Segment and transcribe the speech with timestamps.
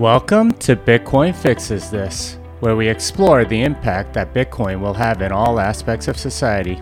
[0.00, 5.32] Welcome to Bitcoin Fixes This, where we explore the impact that Bitcoin will have in
[5.32, 6.80] all aspects of society.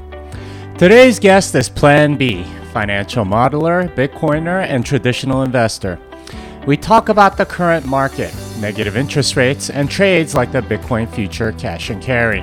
[0.79, 5.99] Today's guest is Plan B, financial modeler, Bitcoiner, and traditional investor.
[6.69, 11.51] We talk about the current market, negative interest rates, and trades like the Bitcoin future
[11.51, 12.43] cash and carry.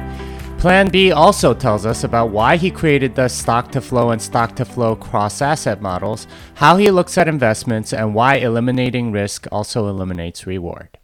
[0.58, 4.56] Plan B also tells us about why he created the stock to flow and stock
[4.56, 9.88] to flow cross asset models, how he looks at investments, and why eliminating risk also
[9.88, 10.98] eliminates reward.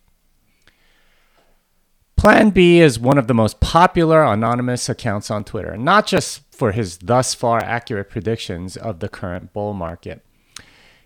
[2.18, 6.72] Plan B is one of the most popular anonymous accounts on Twitter, not just for
[6.72, 10.26] his thus far accurate predictions of the current bull market.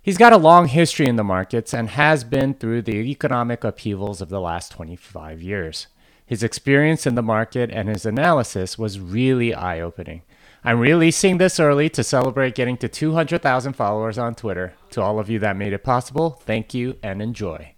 [0.02, 4.22] He's got a long history in the markets and has been through the economic upheavals
[4.22, 5.88] of the last 25 years.
[6.28, 10.24] His experience in the market and his analysis was really eye opening.
[10.64, 14.74] I'm releasing this early to celebrate getting to 200,000 followers on Twitter.
[14.92, 17.74] To all of you that made it possible, thank you and enjoy.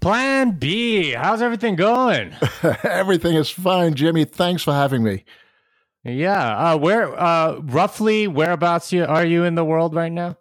[0.00, 2.34] Plan B, how's everything going?
[2.82, 4.26] everything is fine, Jimmy.
[4.26, 5.24] Thanks for having me.
[6.04, 10.36] Yeah, uh, where uh, roughly whereabouts you, are you in the world right now?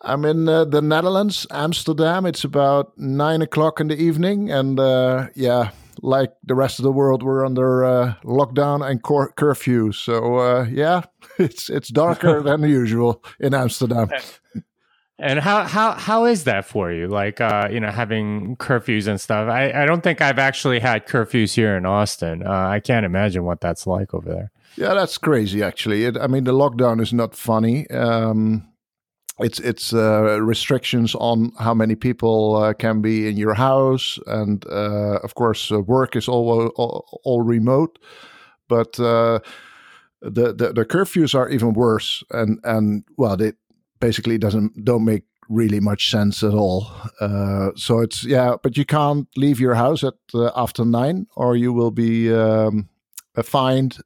[0.00, 2.26] I'm in uh, the Netherlands, Amsterdam.
[2.26, 5.70] It's about nine o'clock in the evening, and uh, yeah,
[6.06, 9.92] like the rest of the world, we're under uh, lockdown and cor- curfew.
[9.92, 11.02] So uh, yeah,
[11.38, 14.08] it's it's darker than usual in Amsterdam.
[15.18, 17.08] And how how how is that for you?
[17.08, 19.48] Like uh, you know, having curfews and stuff.
[19.48, 22.46] I, I don't think I've actually had curfews here in Austin.
[22.46, 24.52] Uh, I can't imagine what that's like over there.
[24.76, 25.62] Yeah, that's crazy.
[25.62, 27.88] Actually, it, I mean, the lockdown is not funny.
[27.90, 28.68] Um,
[29.38, 34.64] it's it's uh, restrictions on how many people uh, can be in your house, and
[34.66, 37.98] uh, of course, uh, work is all all, all remote.
[38.68, 39.40] But uh,
[40.20, 43.52] the, the, the curfews are even worse, and and well, they
[44.00, 46.90] basically doesn't don't make really much sense at all.
[47.20, 50.14] Uh, so it's yeah, but you can't leave your house at
[50.56, 52.88] after nine, or you will be um,
[53.42, 53.98] fined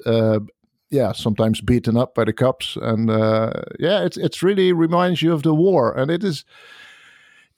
[0.90, 5.32] yeah, sometimes beaten up by the cops, and uh, yeah, it's it's really reminds you
[5.32, 6.44] of the war, and it is.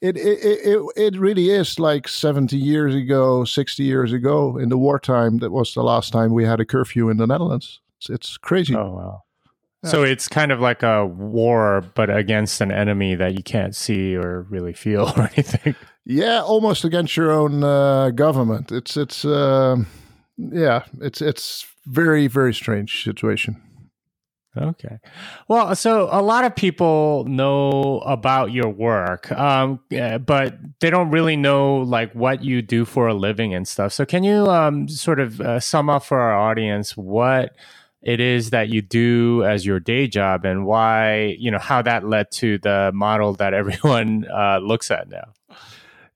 [0.01, 4.77] It, it it it really is like 70 years ago 60 years ago in the
[4.77, 7.79] wartime that was the last time we had a curfew in the netherlands.
[7.99, 8.75] It's, it's crazy.
[8.75, 9.23] Oh wow.
[9.81, 9.89] Yeah.
[9.91, 14.13] so it's kind of like a war but against an enemy that you can't see
[14.13, 15.73] or really feel or anything.
[16.03, 18.73] Yeah almost against your own uh, government.
[18.73, 19.77] It's it's uh,
[20.37, 23.61] yeah it's it's very very strange situation
[24.55, 24.99] Okay.
[25.47, 31.35] Well, so a lot of people know about your work, um, but they don't really
[31.35, 33.93] know like what you do for a living and stuff.
[33.93, 37.55] So, can you um, sort of uh, sum up for our audience what
[38.03, 42.07] it is that you do as your day job and why, you know, how that
[42.07, 45.33] led to the model that everyone uh, looks at now?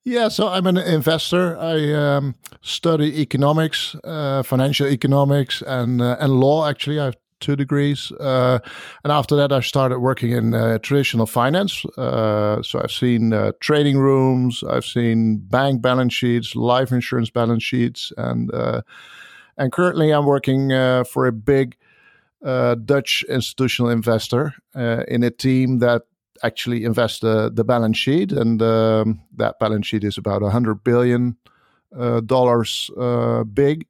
[0.07, 1.57] Yeah, so I'm an investor.
[1.57, 6.65] I um, study economics, uh, financial economics, and uh, and law.
[6.65, 8.13] Actually, I have two degrees.
[8.13, 8.59] Uh,
[9.03, 11.83] and after that, I started working in uh, traditional finance.
[11.97, 17.63] Uh, so I've seen uh, trading rooms, I've seen bank balance sheets, life insurance balance
[17.63, 18.49] sheets, and
[19.57, 20.69] and currently I'm working
[21.03, 21.75] for a big
[22.41, 26.03] Dutch institutional investor in a team that
[26.43, 30.83] actually invest the, the balance sheet, and um, that balance sheet is about a hundred
[30.83, 31.37] billion
[31.97, 33.85] uh, dollars uh, big.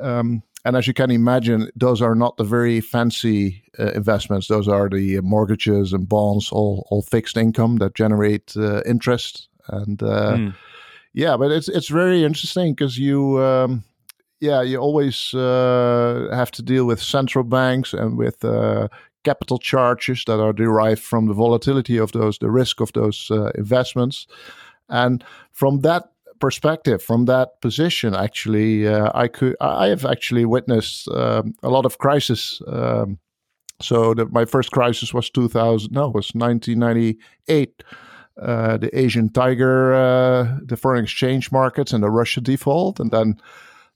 [0.00, 4.48] Um, and as you can imagine, those are not the very fancy uh, investments.
[4.48, 9.48] Those are the mortgages and bonds, all all fixed income that generate uh, interest.
[9.68, 10.54] And mm.
[11.14, 13.42] yeah, but it's it's very interesting because you.
[13.42, 13.84] Um,
[14.40, 18.88] yeah, you always uh, have to deal with central banks and with uh,
[19.24, 23.50] capital charges that are derived from the volatility of those, the risk of those uh,
[23.54, 24.26] investments.
[24.88, 26.04] And from that
[26.40, 31.84] perspective, from that position, actually, uh, I could I have actually witnessed um, a lot
[31.84, 32.62] of crisis.
[32.66, 33.18] Um,
[33.80, 35.92] so the, my first crisis was 2000.
[35.92, 37.82] No, it was 1998.
[38.40, 43.36] Uh, the Asian tiger, uh, the foreign exchange markets, and the Russia default, and then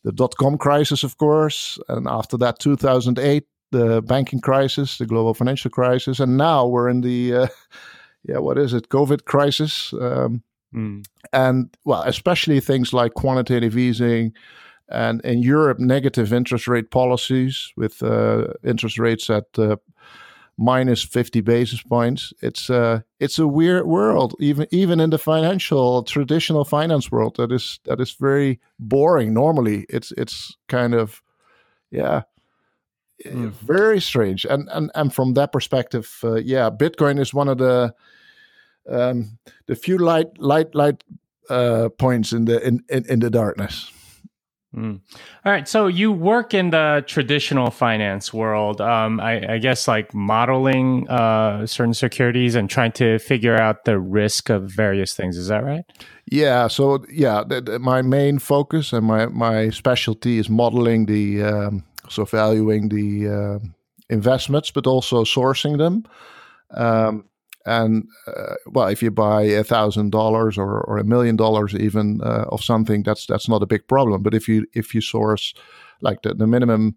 [0.02, 5.34] the dot com crisis, of course, and after that, 2008, the banking crisis, the global
[5.34, 7.46] financial crisis, and now we're in the uh,
[8.24, 10.42] yeah, what is it, COVID crisis, um,
[10.74, 11.04] mm.
[11.32, 14.32] and well, especially things like quantitative easing,
[14.88, 19.76] and in Europe, negative interest rate policies with uh, interest rates at uh,
[20.58, 22.32] minus 50 basis points.
[22.40, 27.36] It's uh, it's a weird world, even even in the financial traditional finance world.
[27.36, 29.34] That is that is very boring.
[29.34, 31.22] Normally, it's it's kind of
[31.90, 32.22] yeah
[33.24, 33.50] mm.
[33.52, 34.44] very strange.
[34.44, 37.94] And and and from that perspective, uh, yeah, Bitcoin is one of the
[38.88, 41.04] um, the few light light light
[41.50, 43.92] uh, points in the in, in, in the darkness.
[44.74, 45.00] Mm.
[45.44, 45.68] All right.
[45.68, 48.80] So you work in the traditional finance world.
[48.80, 53.98] Um, I, I, guess like modeling uh, certain securities and trying to figure out the
[53.98, 55.36] risk of various things.
[55.36, 55.84] Is that right?
[56.24, 56.68] Yeah.
[56.68, 61.84] So yeah, the, the, my main focus and my my specialty is modeling the um,
[62.08, 63.58] so valuing the uh,
[64.08, 66.04] investments, but also sourcing them.
[66.74, 67.24] Um,
[67.64, 72.46] and uh, well, if you buy a thousand dollars or a million dollars even uh,
[72.48, 74.22] of something, that's that's not a big problem.
[74.22, 75.54] But if you if you source
[76.00, 76.96] like the, the minimum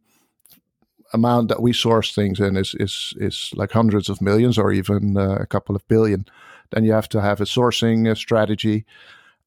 [1.14, 5.18] amount that we source things in is is is like hundreds of millions or even
[5.18, 6.26] uh, a couple of billion,
[6.72, 8.86] then you have to have a sourcing uh, strategy.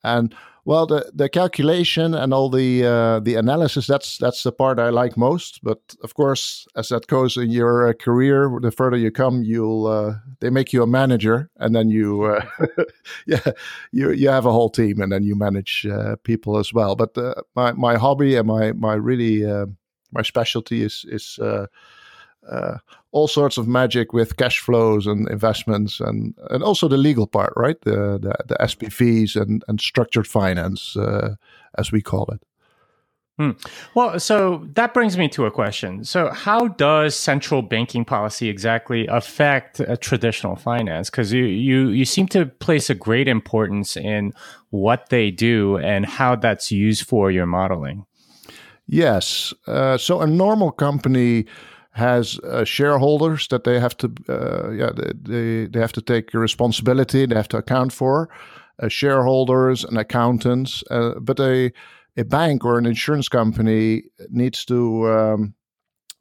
[0.05, 0.35] And
[0.65, 4.91] well, the, the calculation and all the uh, the analysis that's that's the part I
[4.91, 5.61] like most.
[5.63, 9.87] But of course, as that goes in your uh, career, the further you come, you'll
[9.87, 12.45] uh, they make you a manager, and then you uh,
[13.27, 13.53] yeah
[13.93, 16.97] you you have a whole team, and then you manage uh, people as well.
[16.97, 19.45] But uh, my my hobby and my my really
[20.13, 21.39] my specialty is is
[22.51, 22.79] uh,
[23.13, 27.53] all sorts of magic with cash flows and investments and and also the legal part,
[27.57, 27.81] right?
[27.83, 31.37] The the, the SPVs and and structured finance, uh,
[31.77, 32.43] as we call it.
[33.39, 33.53] Hmm.
[33.95, 36.03] Well, so that brings me to a question.
[36.03, 41.09] So, how does central banking policy exactly affect uh, traditional finance?
[41.09, 44.33] Because you, you you seem to place a great importance in
[44.71, 48.07] what they do and how that's used for your modeling.
[48.89, 49.55] Yes.
[49.69, 51.47] Uh, so, a normal company
[51.93, 57.27] has uh, shareholders that they have to uh, yeah they, they have to take responsibility
[57.27, 58.29] they have to account for
[58.81, 61.73] uh, shareholders and accountants uh, but a
[62.17, 65.55] a bank or an insurance company needs to um,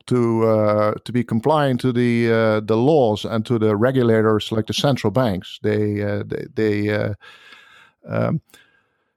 [0.06, 4.68] to uh, to be compliant to the uh, the laws and to the regulators like
[4.68, 5.60] the central banks.
[5.64, 7.14] They they, they
[8.08, 8.42] um,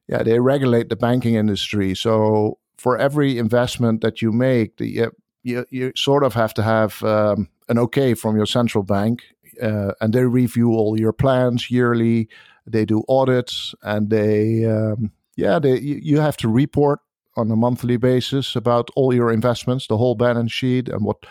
[0.09, 1.95] yeah they regulate the banking industry.
[1.95, 5.11] So for every investment that you make the
[5.43, 9.23] you, you sort of have to have um, an okay from your central bank,
[9.63, 12.29] uh, and they review all your plans yearly.
[12.67, 17.01] They do audits, and they um, yeah they you have to report
[17.37, 21.25] on a monthly basis about all your investments, the whole balance sheet, and what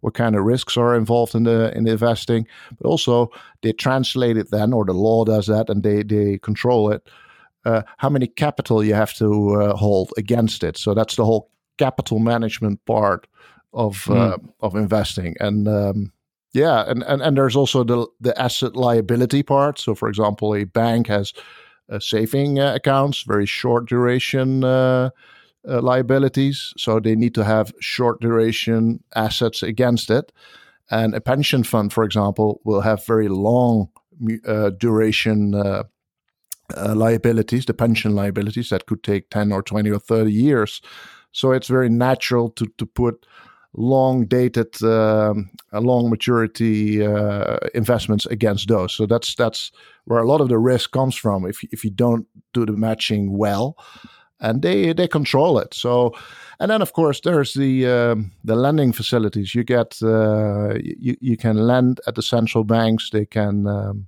[0.00, 2.46] what kind of risks are involved in the in the investing.
[2.78, 3.30] But also
[3.62, 7.08] they translate it then, or the law does that, and they they control it.
[7.64, 10.76] Uh, how many capital you have to uh, hold against it.
[10.76, 13.26] So that's the whole capital management part
[13.74, 14.16] of mm.
[14.16, 15.36] uh, of investing.
[15.40, 16.12] And um,
[16.54, 19.78] yeah and, and and there's also the the asset liability part.
[19.78, 21.34] So for example a bank has
[21.90, 25.10] uh, saving uh, accounts very short duration uh,
[25.68, 26.72] uh, liabilities.
[26.78, 30.32] So they need to have short duration assets against it.
[30.90, 33.88] And a pension fund for example will have very long
[34.46, 35.54] uh, duration
[36.78, 40.80] liabilities the pension liabilities that could take 10 or 20 or 30 years.
[41.32, 43.26] So it's very natural to to put
[43.74, 48.92] long dated, um, long maturity uh, investments against those.
[48.92, 49.72] So that's that's
[50.04, 51.44] where a lot of the risk comes from.
[51.44, 53.76] If if you don't do the matching well,
[54.40, 55.74] and they they control it.
[55.74, 56.12] So,
[56.60, 59.54] and then of course there's the um, the lending facilities.
[59.54, 63.10] You get uh, you you can lend at the central banks.
[63.10, 63.66] They can.
[63.66, 64.06] Um,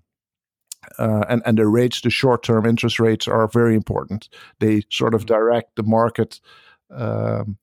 [1.00, 4.28] uh, and and the rates, the short term interest rates are very important.
[4.60, 6.40] They sort of direct the market
[6.90, 7.58] um,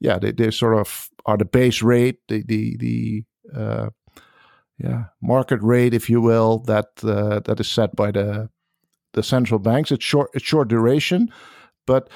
[0.00, 3.24] yeah, they, they sort of are the base rate, the the the
[3.54, 3.90] uh,
[4.78, 8.48] yeah market rate, if you will, that uh, that is set by the
[9.12, 9.90] the central banks.
[9.90, 11.28] It's short it's short duration,
[11.86, 12.08] but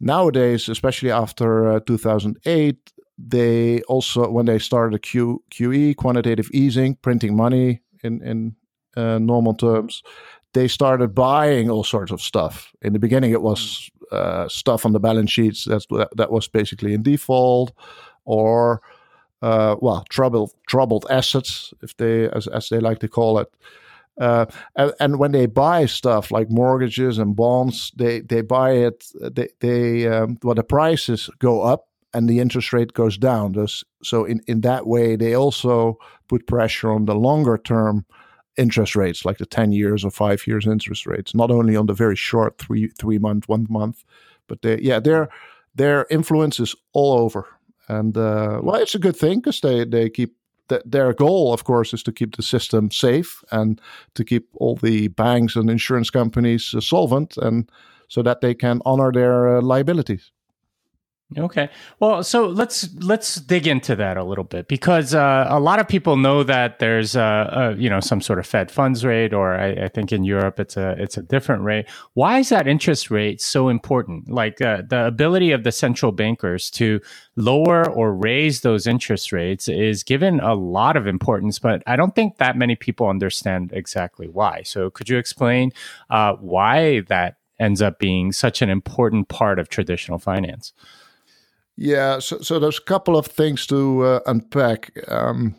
[0.00, 7.36] nowadays, especially after uh, 2008, they also when they started Q, QE quantitative easing, printing
[7.36, 8.56] money in in
[8.96, 10.02] uh, normal terms,
[10.52, 12.72] they started buying all sorts of stuff.
[12.80, 16.94] In the beginning, it was uh, stuff on the balance sheets that that was basically
[16.94, 17.72] in default,
[18.24, 18.82] or
[19.42, 23.48] uh, well, troubled troubled assets, if they as as they like to call it.
[24.20, 24.46] Uh,
[24.76, 29.06] and, and, when they buy stuff like mortgages and bonds, they they buy it.
[29.20, 33.54] They they um, well the prices go up and the interest rate goes down.
[34.02, 38.06] so in in that way, they also put pressure on the longer term
[38.56, 41.94] interest rates, like the 10 years or five years interest rates, not only on the
[41.94, 44.04] very short three three month, one month,
[44.46, 45.28] but they, yeah, their
[45.74, 47.46] their influence is all over.
[47.88, 50.36] And uh, well, it's a good thing because they they keep
[50.68, 53.80] th- their goal, of course, is to keep the system safe and
[54.14, 57.70] to keep all the banks and insurance companies uh, solvent, and
[58.08, 60.30] so that they can honor their uh, liabilities.
[61.38, 61.70] Okay.
[61.98, 65.88] Well, so let's let's dig into that a little bit because uh, a lot of
[65.88, 69.54] people know that there's a, a, you know some sort of Fed funds rate, or
[69.54, 71.86] I, I, think in Europe it's a it's a different rate.
[72.12, 74.30] Why is that interest rate so important?
[74.30, 77.00] Like uh, the ability of the central bankers to
[77.36, 82.14] lower or raise those interest rates is given a lot of importance, but I don't
[82.14, 84.62] think that many people understand exactly why.
[84.62, 85.72] So could you explain
[86.10, 90.74] uh, why that ends up being such an important part of traditional finance?
[91.76, 94.92] Yeah, so, so there's a couple of things to uh, unpack.
[95.08, 95.56] Um,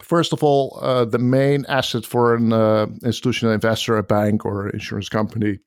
[0.00, 4.68] first of all, uh, the main asset for an uh, institutional investor, a bank or
[4.68, 5.58] insurance company,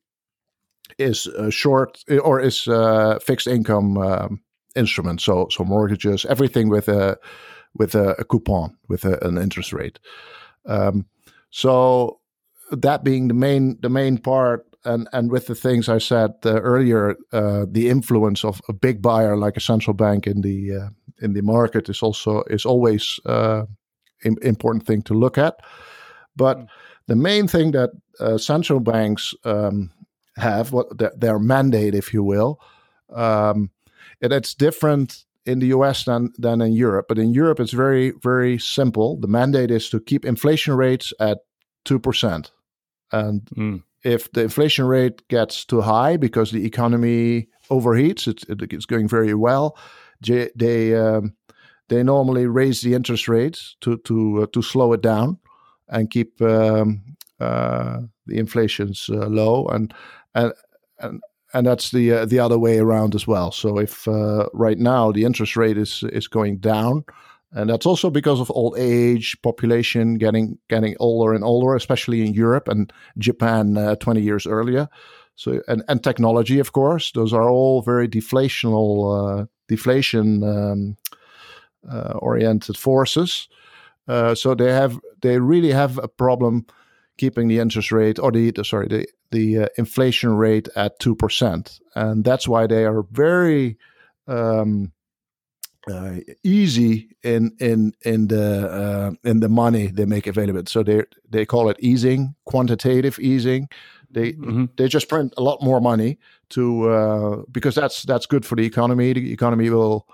[0.97, 4.41] is short or is uh, fixed income um,
[4.75, 5.21] instrument.
[5.21, 7.17] So so mortgages, everything with a
[7.75, 10.00] with a, a coupon, with a, an interest rate.
[10.65, 11.05] Um,
[11.50, 12.19] so
[12.71, 16.62] that being the main the main part and and with the things I said uh,
[16.62, 20.89] earlier, uh, the influence of a big buyer like a central bank in the uh,
[21.22, 23.65] in the market is also is always uh,
[24.24, 25.60] Im- important thing to look at.
[26.36, 26.67] But mm.
[27.08, 27.89] the main thing that
[28.20, 29.91] uh, central banks um,
[30.38, 32.60] have, what their, their, mandate, if you will,
[33.13, 33.70] um,
[34.22, 37.08] and it's different in the US than than in Europe.
[37.10, 39.20] But in Europe, it's very very simple.
[39.20, 41.39] The mandate is to keep inflation rates at
[41.84, 42.51] two percent,
[43.12, 48.74] and mm if the inflation rate gets too high because the economy overheats, it, it,
[48.74, 49.77] it's going very well.
[50.25, 51.36] They they, um,
[51.89, 55.39] they normally raise the interest rates to to uh, to slow it down
[55.89, 57.01] and keep um,
[57.39, 59.94] uh, the inflations uh, low and
[60.36, 60.54] and
[61.00, 61.22] and
[61.54, 63.51] and that's the uh, the other way around as well.
[63.51, 67.06] So if uh, right now the interest rate is is going down,
[67.51, 72.34] and that's also because of old age, population getting getting older and older, especially in
[72.34, 74.89] Europe and Japan uh, 20 years earlier.
[75.36, 80.98] So and, and technology, of course, those are all very deflational, uh, deflation um,
[81.89, 83.48] uh, oriented forces.
[84.08, 86.66] Uh, so they have they really have a problem
[87.18, 91.16] keeping the interest rate or the, the sorry the the uh, inflation rate at two
[91.16, 93.77] percent, and that's why they are very
[94.27, 94.92] um,
[95.89, 100.63] uh, easy in in in the uh, in the money they make available.
[100.67, 103.70] So they they call it easing, quantitative easing.
[104.10, 104.65] They mm-hmm.
[104.77, 106.17] they just print a lot more money
[106.50, 109.13] to uh, because that's that's good for the economy.
[109.13, 110.08] The economy will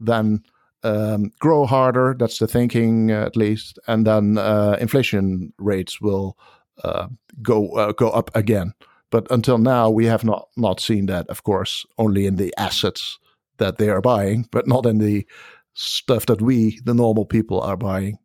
[0.00, 0.42] then
[0.82, 2.14] um, grow harder.
[2.18, 6.36] That's the thinking, uh, at least, and then uh, inflation rates will
[6.82, 7.08] uh,
[7.42, 8.74] go go up again.
[9.10, 11.28] But until now, we have not not seen that.
[11.28, 13.18] Of course, only in the assets
[13.58, 15.26] that they are buying, but not in the
[15.74, 18.18] stuff that we, the normal people, are buying.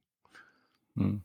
[0.96, 1.18] Hmm.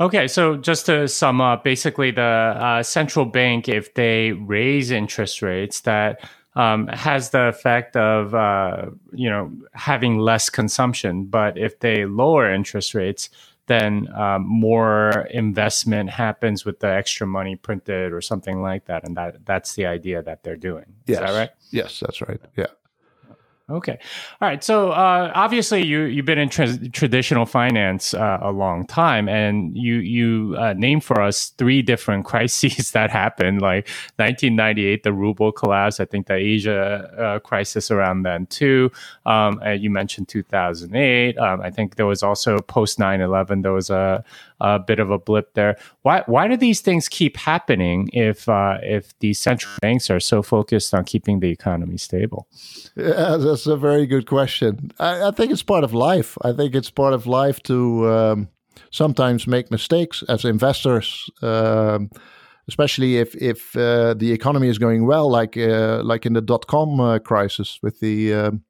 [0.00, 5.40] Okay, so just to sum up, basically, the uh, central bank, if they raise interest
[5.40, 11.24] rates, that um, has the effect of uh, you know having less consumption.
[11.24, 13.30] But if they lower interest rates,
[13.66, 19.16] then um, more investment happens with the extra money printed or something like that, and
[19.16, 20.86] that that's the idea that they're doing.
[21.06, 21.20] Is yes.
[21.20, 21.50] that right?
[21.70, 22.40] Yes, that's right.
[22.56, 22.66] Yeah.
[23.70, 23.98] Okay.
[24.40, 24.62] All right.
[24.62, 29.76] So uh, obviously, you you've been in tra- traditional finance uh, a long time, and
[29.76, 35.52] you you uh, named for us three different crises that happened, like 1998, the ruble
[35.52, 36.00] collapse.
[36.00, 38.90] I think the Asia uh, crisis around then too.
[39.26, 41.38] Um, you mentioned 2008.
[41.38, 43.62] Um, I think there was also post 9/11.
[43.62, 44.24] There was a
[44.62, 45.76] a bit of a blip there.
[46.02, 50.42] Why why do these things keep happening if uh, if these central banks are so
[50.42, 52.46] focused on keeping the economy stable?
[52.96, 54.92] Yeah, that's a very good question.
[54.98, 56.38] I, I think it's part of life.
[56.42, 58.48] I think it's part of life to um,
[58.90, 61.30] sometimes make mistakes as investors.
[61.42, 62.10] Um,
[62.68, 66.66] especially if if uh, the economy is going well, like uh, like in the dot
[66.66, 68.62] com uh, crisis with the um,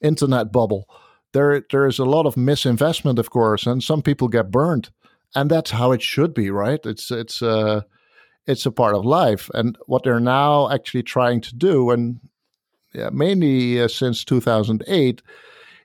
[0.00, 0.84] internet bubble.
[1.32, 4.90] There there is a lot of misinvestment, of course, and some people get burned
[5.34, 6.80] and that's how it should be, right?
[6.84, 7.82] It's it's uh,
[8.46, 12.20] it's a part of life, and what they're now actually trying to do, and
[12.94, 15.22] yeah, mainly uh, since 2008,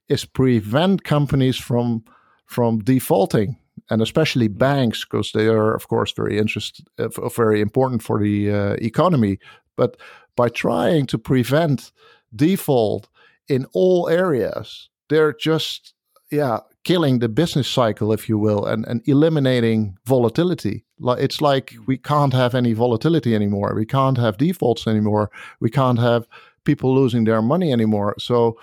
[0.10, 2.04] is prevent companies from
[2.46, 3.58] from defaulting,
[3.90, 8.52] and especially banks, because they are, of course, very interested, uh, very important for the
[8.52, 9.40] uh, economy.
[9.76, 9.98] But
[10.36, 11.92] by trying to prevent
[12.36, 13.08] default
[13.48, 15.94] in all areas, they're just
[16.32, 20.86] yeah killing the business cycle, if you will, and, and eliminating volatility.
[21.00, 23.74] It's like we can't have any volatility anymore.
[23.76, 25.32] We can't have defaults anymore.
[25.60, 26.28] We can't have
[26.64, 28.16] people losing their money anymore.
[28.20, 28.58] So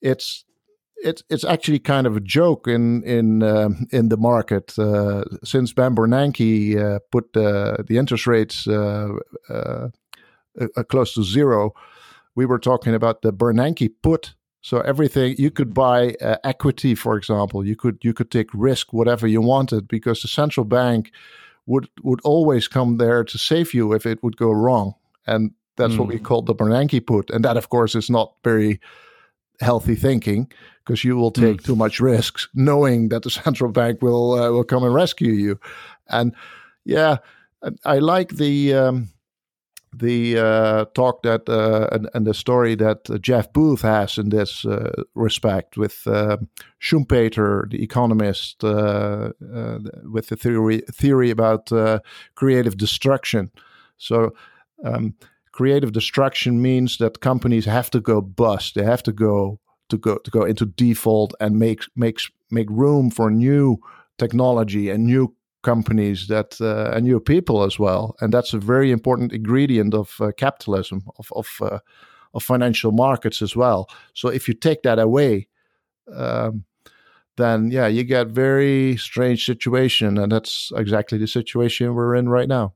[0.00, 0.44] it's
[0.96, 5.72] it's it's actually kind of a joke in in uh, in the market uh, since
[5.72, 9.10] Ben Bernanke uh, put the interest rates uh,
[9.48, 9.88] uh,
[10.88, 11.74] close to zero
[12.38, 14.36] we were talking about the Bernanke put.
[14.60, 18.92] So everything you could buy uh, equity, for example, you could you could take risk
[18.92, 21.12] whatever you wanted because the central bank
[21.66, 24.94] would would always come there to save you if it would go wrong,
[25.26, 25.98] and that's mm.
[25.98, 26.24] what we hmm.
[26.24, 27.30] call the Bernanke put.
[27.30, 28.80] And that, of course, is not very
[29.60, 30.50] healthy thinking
[30.84, 31.64] because you will take mm.
[31.64, 35.60] too much risks knowing that the central bank will uh, will come and rescue you.
[36.08, 36.34] And
[36.84, 37.18] yeah,
[37.84, 39.08] I like the um,
[39.92, 44.28] the uh, talk that uh, and, and, the story that uh, Jeff Booth has in
[44.28, 46.48] this uh, respect with um,
[46.80, 51.70] Schumpeter, the economist, uh, uh, with the theory theory about
[52.34, 53.50] creative destruction.
[53.96, 54.34] So.
[54.84, 55.16] Um,
[55.50, 58.76] creative destruction means that companies have to go bust.
[58.76, 63.10] They have to go to go to go into default and make makes make room
[63.10, 63.78] for new
[64.18, 68.16] technology and new companies that uh, and your people as well.
[68.20, 71.78] And that's a very important ingredient of uh, capitalism of of uh,
[72.34, 73.88] of financial markets as well.
[74.14, 75.48] So if you take that away.
[76.12, 76.64] Um,
[77.36, 82.48] then yeah, you get very strange situation, and that's exactly the situation we're in right
[82.48, 82.74] now.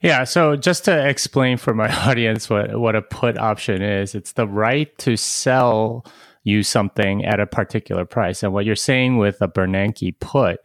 [0.00, 4.32] Yeah, so just to explain for my audience what, what a put option is, it's
[4.32, 6.04] the right to sell
[6.44, 8.42] you something at a particular price.
[8.42, 10.58] And what you're saying with a Bernanke put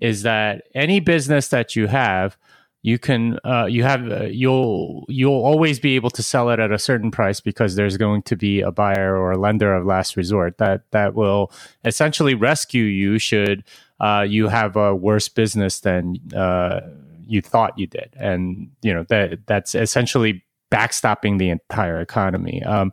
[0.00, 2.36] is that any business that you have,
[2.82, 6.70] you can uh, you have uh, you'll you'll always be able to sell it at
[6.70, 10.16] a certain price because there's going to be a buyer or a lender of last
[10.16, 11.50] resort that that will
[11.84, 13.64] essentially rescue you should
[13.98, 16.80] uh, you have a worse business than uh,
[17.26, 22.62] you thought you did, and you know that that's essentially backstopping the entire economy.
[22.64, 22.92] Um,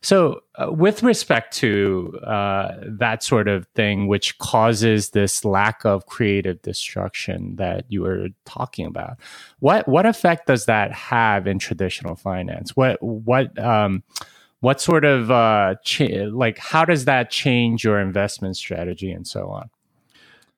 [0.00, 6.06] so, uh, with respect to uh, that sort of thing, which causes this lack of
[6.06, 9.18] creative destruction that you were talking about,
[9.60, 12.76] what what effect does that have in traditional finance?
[12.76, 14.02] What what um,
[14.60, 19.48] what sort of uh, cha- like how does that change your investment strategy and so
[19.48, 19.70] on?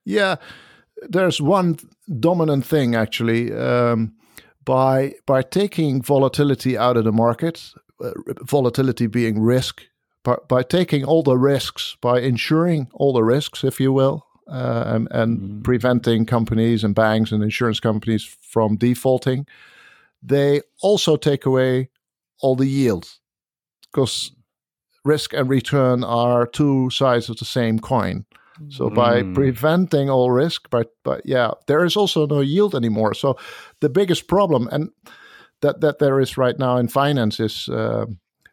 [0.06, 0.36] Yeah,
[1.08, 1.78] there's one
[2.18, 3.52] dominant thing actually.
[3.52, 4.14] Um,
[4.64, 9.82] by by taking volatility out of the market, uh, volatility being risk,
[10.22, 14.84] by, by taking all the risks, by insuring all the risks, if you will, uh,
[14.86, 15.62] and, and mm-hmm.
[15.62, 19.46] preventing companies and banks and insurance companies from defaulting,
[20.22, 21.90] they also take away
[22.40, 23.18] all the yield
[23.82, 24.32] because
[25.04, 28.24] risk and return are two sides of the same coin.
[28.68, 29.34] So by mm.
[29.34, 33.14] preventing all risk, but but yeah, there is also no yield anymore.
[33.14, 33.36] So
[33.80, 34.90] the biggest problem and
[35.60, 38.06] that that there is right now in finance is uh,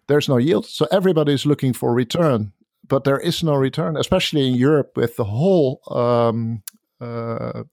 [0.07, 0.65] there's no yield.
[0.65, 2.51] So everybody is looking for return,
[2.87, 6.63] but there is no return, especially in Europe with the whole um,
[6.99, 7.63] uh,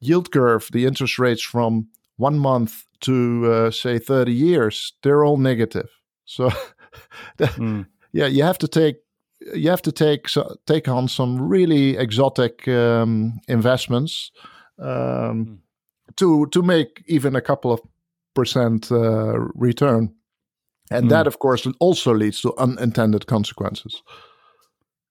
[0.00, 5.36] yield curve, the interest rates from one month to uh, say 30 years, they're all
[5.36, 5.88] negative.
[6.24, 6.50] So
[7.38, 7.86] mm.
[8.12, 8.96] yeah, you have to take
[9.54, 14.30] you have to take so, take on some really exotic um, investments
[14.78, 15.58] um, mm.
[16.16, 17.80] to to make even a couple of
[18.34, 20.14] percent uh, return,
[20.90, 21.10] and mm.
[21.10, 24.02] that of course also leads to unintended consequences.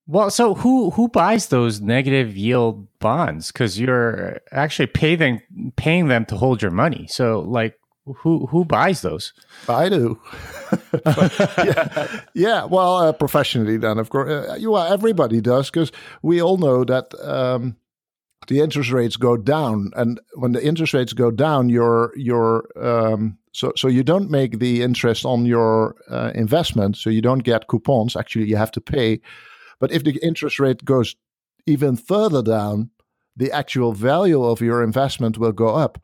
[0.07, 3.51] Well, so who who buys those negative yield bonds?
[3.51, 5.41] Because you're actually paying
[5.77, 7.07] paying them to hold your money.
[7.07, 9.33] So, like, who who buys those?
[9.67, 10.19] I do.
[11.05, 15.91] yeah, yeah, well, uh, professionally, then of course, uh, you well, everybody does because
[16.21, 17.75] we all know that um,
[18.47, 23.37] the interest rates go down, and when the interest rates go down, your your um,
[23.51, 27.67] so so you don't make the interest on your uh, investment, so you don't get
[27.67, 28.15] coupons.
[28.15, 29.19] Actually, you have to pay.
[29.79, 31.15] But if the interest rate goes
[31.65, 32.91] even further down,
[33.35, 35.99] the actual value of your investment will go up,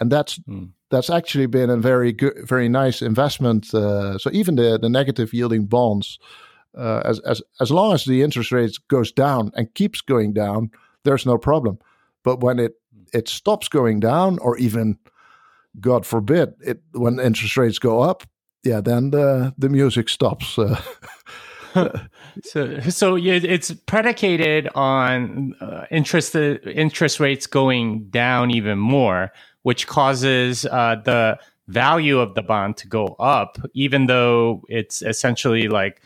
[0.00, 0.40] and that's.
[0.40, 3.72] Mm that's actually been a very good, very nice investment.
[3.74, 6.18] Uh, so even the the negative yielding bonds,
[6.76, 10.70] uh, as as as long as the interest rates goes down and keeps going down,
[11.04, 11.78] there's no problem.
[12.22, 12.74] But when it
[13.12, 14.98] it stops going down, or even,
[15.80, 18.22] God forbid, it when interest rates go up,
[18.62, 20.58] yeah, then the the music stops.
[20.58, 20.80] Uh,
[22.42, 29.32] so so it's predicated on uh, interest interest rates going down even more
[29.64, 35.68] which causes uh, the value of the bond to go up, even though it's essentially
[35.68, 36.00] like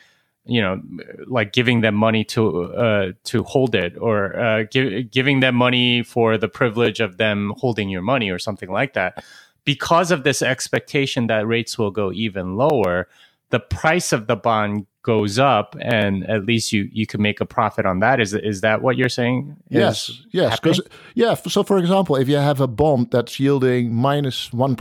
[0.44, 0.80] you know
[1.26, 6.02] like giving them money to uh, to hold it or uh, give, giving them money
[6.02, 9.22] for the privilege of them holding your money or something like that.
[9.64, 13.08] Because of this expectation that rates will go even lower
[13.50, 17.46] the price of the bond goes up and at least you you can make a
[17.46, 19.96] profit on that is is that what you're saying yes
[20.32, 20.80] yes because
[21.14, 24.76] yeah so for example if you have a bond that's yielding minus 1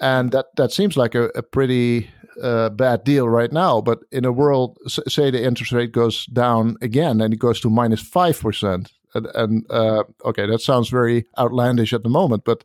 [0.00, 2.08] and that that seems like a, a pretty
[2.42, 3.82] a bad deal right now.
[3.82, 7.70] But in a world, say the interest rate goes down again and it goes to
[7.70, 12.44] minus minus five percent, and, and uh, okay, that sounds very outlandish at the moment,
[12.44, 12.64] but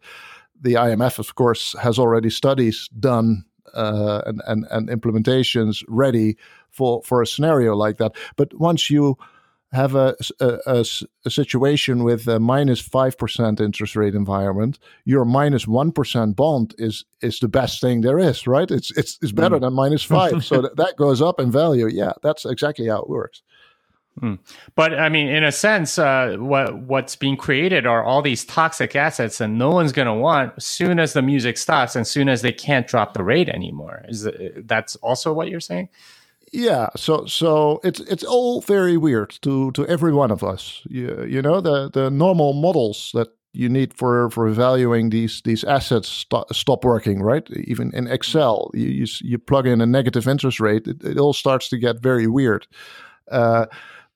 [0.61, 6.37] the IMF, of course, has already studies done uh, and, and and implementations ready
[6.69, 8.15] for for a scenario like that.
[8.35, 9.17] But once you
[9.71, 10.85] have a, a,
[11.25, 15.91] a, situation with a minus 5% interest rate environment, your minus 1
[16.31, 18.71] bond is is the best thing there is, right?
[18.71, 19.61] It's it's, it's better mm.
[19.61, 20.45] than minus 5.
[20.45, 21.87] so that, that goes up in value.
[21.87, 23.41] Yeah, that's exactly how it works.
[24.19, 24.35] Hmm.
[24.75, 28.95] But I mean, in a sense, uh, what what's being created are all these toxic
[28.95, 32.29] assets, and no one's going to want as soon as the music stops, and soon
[32.29, 34.05] as they can't drop the rate anymore.
[34.07, 35.89] Is that's also what you're saying?
[36.51, 41.25] yeah so so it's it's all very weird to to every one of us you,
[41.25, 46.07] you know the the normal models that you need for for valuing these these assets
[46.07, 50.59] st- stop working right even in excel you, you, you plug in a negative interest
[50.59, 52.67] rate it, it all starts to get very weird
[53.31, 53.65] uh,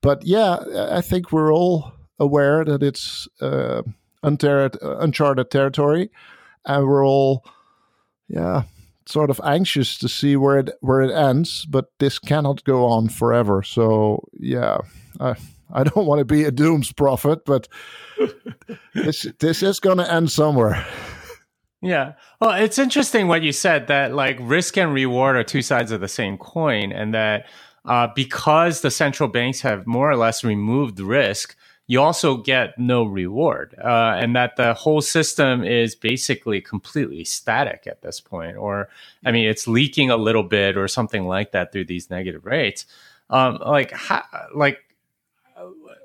[0.01, 0.57] but yeah
[0.91, 3.81] i think we're all aware that it's uh,
[4.23, 6.09] uncharted territory
[6.65, 7.45] and we're all
[8.27, 8.63] yeah
[9.09, 13.09] sort of anxious to see where it where it ends, but this cannot go on
[13.09, 13.63] forever.
[13.63, 14.77] So yeah,
[15.19, 15.35] I
[15.73, 17.67] I don't want to be a dooms prophet, but
[18.93, 20.85] this this is going to end somewhere.
[21.81, 22.13] Yeah.
[22.41, 26.01] Well, it's interesting what you said that like risk and reward are two sides of
[26.01, 27.47] the same coin, and that
[27.89, 31.55] uh, because the central banks have more or less removed risk,
[31.87, 37.87] you also get no reward, uh, and that the whole system is basically completely static
[37.87, 38.89] at this point, or
[39.25, 42.85] I mean, it's leaking a little bit or something like that through these negative rates.
[43.31, 44.23] Um, like, how,
[44.53, 44.77] like,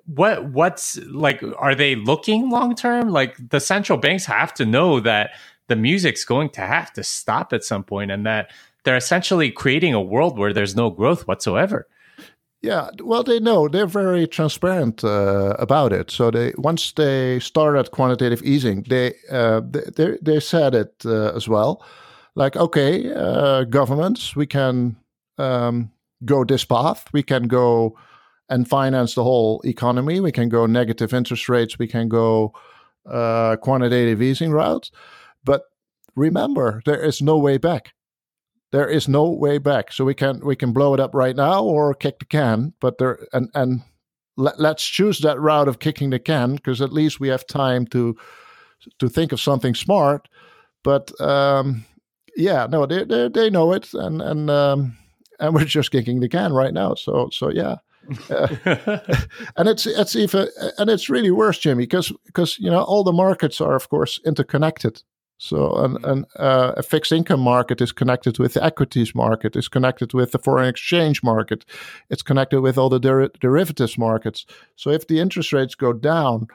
[0.07, 1.43] what what's like?
[1.59, 3.11] Are they looking long term?
[3.11, 5.33] Like, the central banks have to know that
[5.67, 8.51] the music's going to have to stop at some point, and that
[8.85, 11.87] they're essentially creating a world where there's no growth whatsoever.
[12.63, 16.11] Yeah, well, they know they're very transparent uh, about it.
[16.11, 21.47] So they once they started quantitative easing, they uh, they they said it uh, as
[21.47, 21.85] well.
[22.35, 24.97] Like, okay, uh, governments, we can
[25.37, 25.91] um,
[26.25, 27.05] go this path.
[27.13, 27.99] We can go
[28.49, 30.21] and finance the whole economy.
[30.21, 31.79] We can go negative interest rates.
[31.79, 32.55] We can go
[33.07, 34.91] uh, quantitative easing routes.
[35.45, 35.65] But
[36.17, 37.93] remember, there is no way back
[38.73, 39.93] there is no way back.
[39.93, 42.75] So we can we can blow it up right now or kick the can.
[42.81, 43.83] But there and and
[44.37, 47.87] let, let's choose that route of kicking the can because at least we have time
[47.89, 48.17] to
[48.99, 50.29] to think of something smart.
[50.83, 51.85] But um,
[52.37, 54.97] yeah, no, they, they they know it, and and um,
[55.41, 56.95] and we're just kicking the can right now.
[56.95, 57.77] So so yeah.
[58.29, 58.49] uh,
[59.57, 60.49] and it's it's even
[60.79, 64.21] and it's really worse, Jimmy, because because you know all the markets are of course
[64.27, 65.03] interconnected.
[65.39, 66.11] So an, mm-hmm.
[66.11, 70.33] an uh, a fixed income market is connected with the equities market, is connected with
[70.33, 71.65] the foreign exchange market,
[72.11, 74.47] it's connected with all the der- derivatives markets.
[74.77, 76.47] So if the interest rates go down,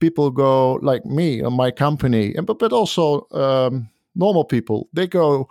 [0.00, 5.06] people go like me and my company, and but but also um, normal people, they
[5.06, 5.48] go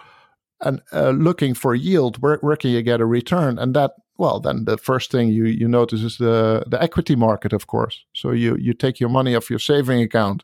[0.62, 2.18] and uh, looking for yield.
[2.22, 3.58] Where, where can you get a return?
[3.58, 7.54] And that well, then the first thing you you notice is the the equity market,
[7.54, 8.06] of course.
[8.14, 10.44] So you you take your money off your saving account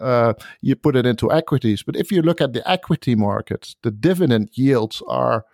[0.00, 1.82] uh, you put it into equities.
[1.82, 5.44] But if you look at the equity markets, the dividend yields are,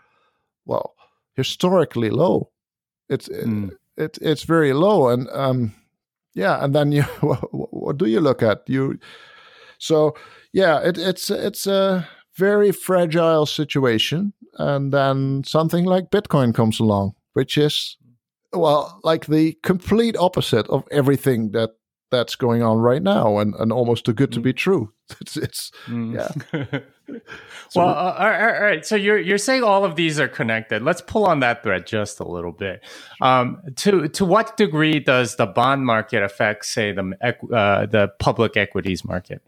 [0.65, 0.95] well,
[1.35, 2.51] historically low.
[3.09, 3.71] It's mm.
[3.97, 5.75] it, it's very low, and um,
[6.35, 8.63] yeah, and then you what, what do you look at?
[8.67, 8.99] You
[9.79, 10.17] so
[10.53, 17.15] yeah, it, it's it's a very fragile situation, and then something like Bitcoin comes along,
[17.35, 17.97] which is
[18.53, 21.71] well, like the complete opposite of everything that
[22.11, 24.57] that's going on right now and, and almost too good to be mm.
[24.57, 24.93] true.
[25.21, 26.15] It's, it's mm.
[26.15, 26.81] yeah.
[27.07, 27.21] so
[27.77, 28.85] well, uh, all, right, all right.
[28.85, 30.83] So you're you're saying all of these are connected.
[30.83, 32.83] Let's pull on that thread just a little bit.
[33.21, 38.57] Um, to to what degree does the bond market affect, say, the uh, the public
[38.57, 39.43] equities market?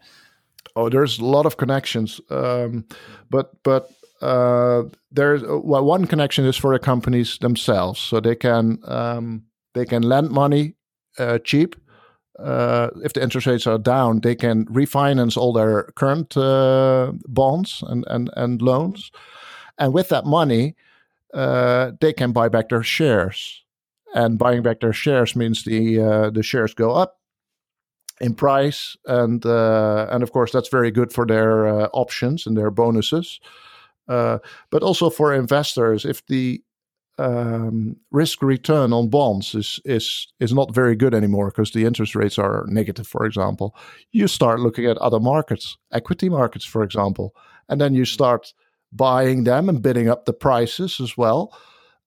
[0.77, 2.85] Oh, there's a lot of connections, um,
[3.29, 3.91] but but
[4.21, 9.43] uh, there's well, one connection is for the companies themselves, so they can um,
[9.73, 10.75] they can lend money
[11.17, 11.75] uh, cheap
[12.41, 17.83] uh, if the interest rates are down, they can refinance all their current uh, bonds
[17.87, 19.11] and, and, and loans.
[19.77, 20.75] And with that money,
[21.33, 23.63] uh, they can buy back their shares.
[24.15, 27.19] And buying back their shares means the uh, the shares go up
[28.19, 32.57] in price, and uh, and of course that's very good for their uh, options and
[32.57, 33.39] their bonuses.
[34.07, 36.63] but also for investors, if the
[37.19, 42.15] um, risk return on bonds is is is not very good anymore because the interest
[42.15, 43.75] rates are negative, for example.
[44.11, 47.35] You start looking at other markets, equity markets, for example,
[47.67, 48.53] and then you start
[48.91, 51.53] buying them and bidding up the prices as well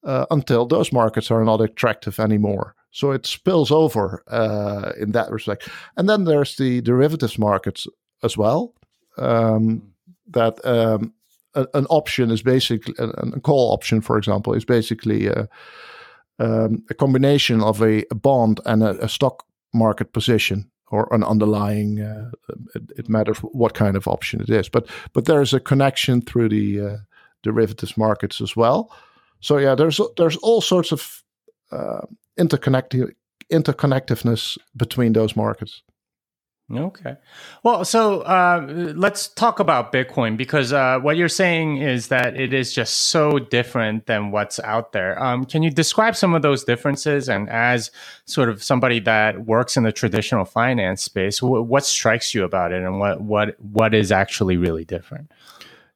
[0.02, 2.74] uh, until those markets are not attractive anymore.
[2.90, 5.68] So it spills over uh, in that respect.
[5.96, 7.86] And then there's the derivatives markets
[8.22, 8.74] as well.
[9.18, 9.82] Um,
[10.28, 11.12] that um,
[11.54, 15.48] a, an option is basically a, a, call option, for example, is basically a,
[16.38, 22.00] um, a combination of a, bond and a, stock market position or an underlying.
[22.00, 22.30] Uh,
[22.74, 26.20] it, it, matters what kind of option it is, but but there is a connection
[26.20, 26.96] through the uh,
[27.42, 28.94] derivatives markets as well.
[29.40, 31.22] So yeah, there's there's all sorts of
[31.70, 33.14] uh, interconnected
[33.52, 35.82] interconnectiveness between those markets.
[36.74, 37.16] Okay.
[37.62, 42.54] Well, so uh, let's talk about Bitcoin because uh, what you're saying is that it
[42.54, 45.22] is just so different than what's out there.
[45.22, 47.28] Um, can you describe some of those differences?
[47.28, 47.90] And as
[48.24, 52.72] sort of somebody that works in the traditional finance space, wh- what strikes you about
[52.72, 55.30] it, and what what what is actually really different?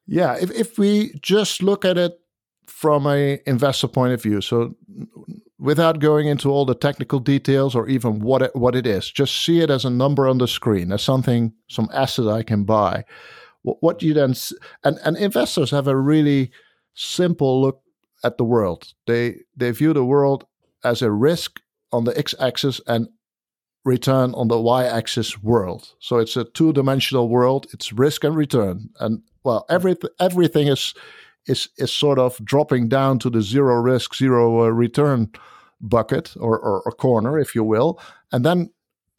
[0.07, 2.21] Yeah, if if we just look at it
[2.67, 4.77] from a investor point of view, so
[5.59, 9.11] without going into all the technical details or even what it, what it is.
[9.11, 12.65] Just see it as a number on the screen, as something, some asset I can
[12.65, 13.05] buy.
[13.63, 14.35] What, what you then
[14.85, 16.51] and and investors have a really
[16.95, 17.83] simple look
[18.23, 18.93] at the world.
[19.07, 20.45] They they view the world
[20.85, 21.61] as a risk
[21.93, 23.09] on the x-axis and
[23.85, 25.95] return on the y-axis world.
[26.01, 27.67] So it's a two-dimensional world.
[27.73, 30.95] It's risk and return, and well, everything everything is
[31.47, 35.31] is is sort of dropping down to the zero risk, zero uh, return
[35.81, 38.01] bucket or, or, or, corner, if you will,
[38.33, 38.71] and then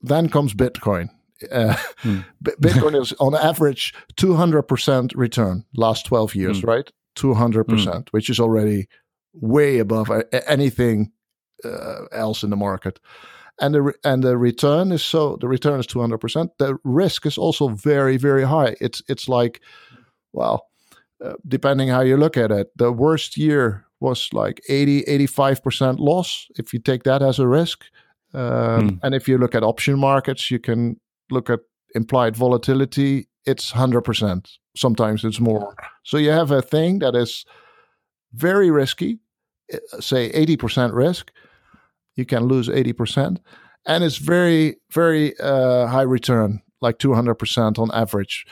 [0.02, 1.10] then comes Bitcoin.
[1.52, 2.20] Uh, hmm.
[2.44, 6.68] Bitcoin is on average 200% return last 12 years, hmm.
[6.68, 6.92] right?
[7.16, 8.00] 200%, hmm.
[8.12, 8.88] which is already
[9.34, 10.12] way above
[10.48, 11.12] anything
[11.64, 13.00] uh, else in the market.
[13.60, 16.50] And the and the return is so the return is 200%.
[16.60, 18.76] The risk is also very very high.
[18.80, 19.62] It's it's like
[20.32, 20.67] well,
[21.24, 26.48] uh, depending how you look at it, the worst year was like 80, 85% loss
[26.56, 27.86] if you take that as a risk.
[28.34, 29.00] Um, mm.
[29.04, 31.00] And if you look at option markets, you can
[31.32, 31.60] look at
[31.96, 34.58] implied volatility, it's 100%.
[34.76, 35.76] Sometimes it's more.
[36.04, 37.46] So you have a thing that is
[38.34, 39.20] very risky,
[39.72, 41.32] eh, say 80% risk.
[42.16, 43.40] You can lose 80%.
[43.86, 48.46] And it's very, very uh, high return, like 200% on average.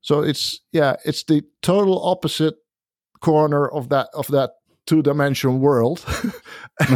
[0.00, 2.54] So it's yeah, it's the total opposite
[3.20, 4.50] corner of that of that
[4.86, 6.04] two dimension world,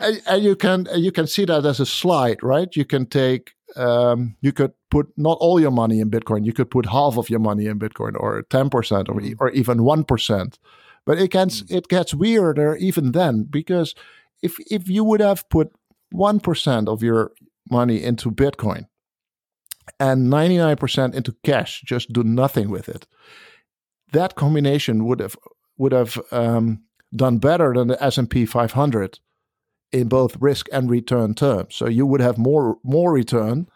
[0.00, 2.68] and, and, you can you can see that as a slide, right?
[2.76, 6.44] You can take um, you could put not all your money in Bitcoin.
[6.44, 9.34] You could put half of your money in Bitcoin, or ten percent, or mm.
[9.40, 10.58] or even one percent.
[11.04, 11.76] But it gets mm.
[11.76, 13.94] it gets weirder even then because
[14.42, 15.72] if if you would have put
[16.10, 17.32] one percent of your
[17.70, 18.86] money into Bitcoin,
[19.98, 23.06] and 99% into cash, just do nothing with it.
[24.12, 25.36] That combination would have
[25.78, 26.82] would have um,
[27.14, 29.18] done better than the S&P 500
[29.92, 31.74] in both risk and return terms.
[31.74, 33.68] So you would have more more return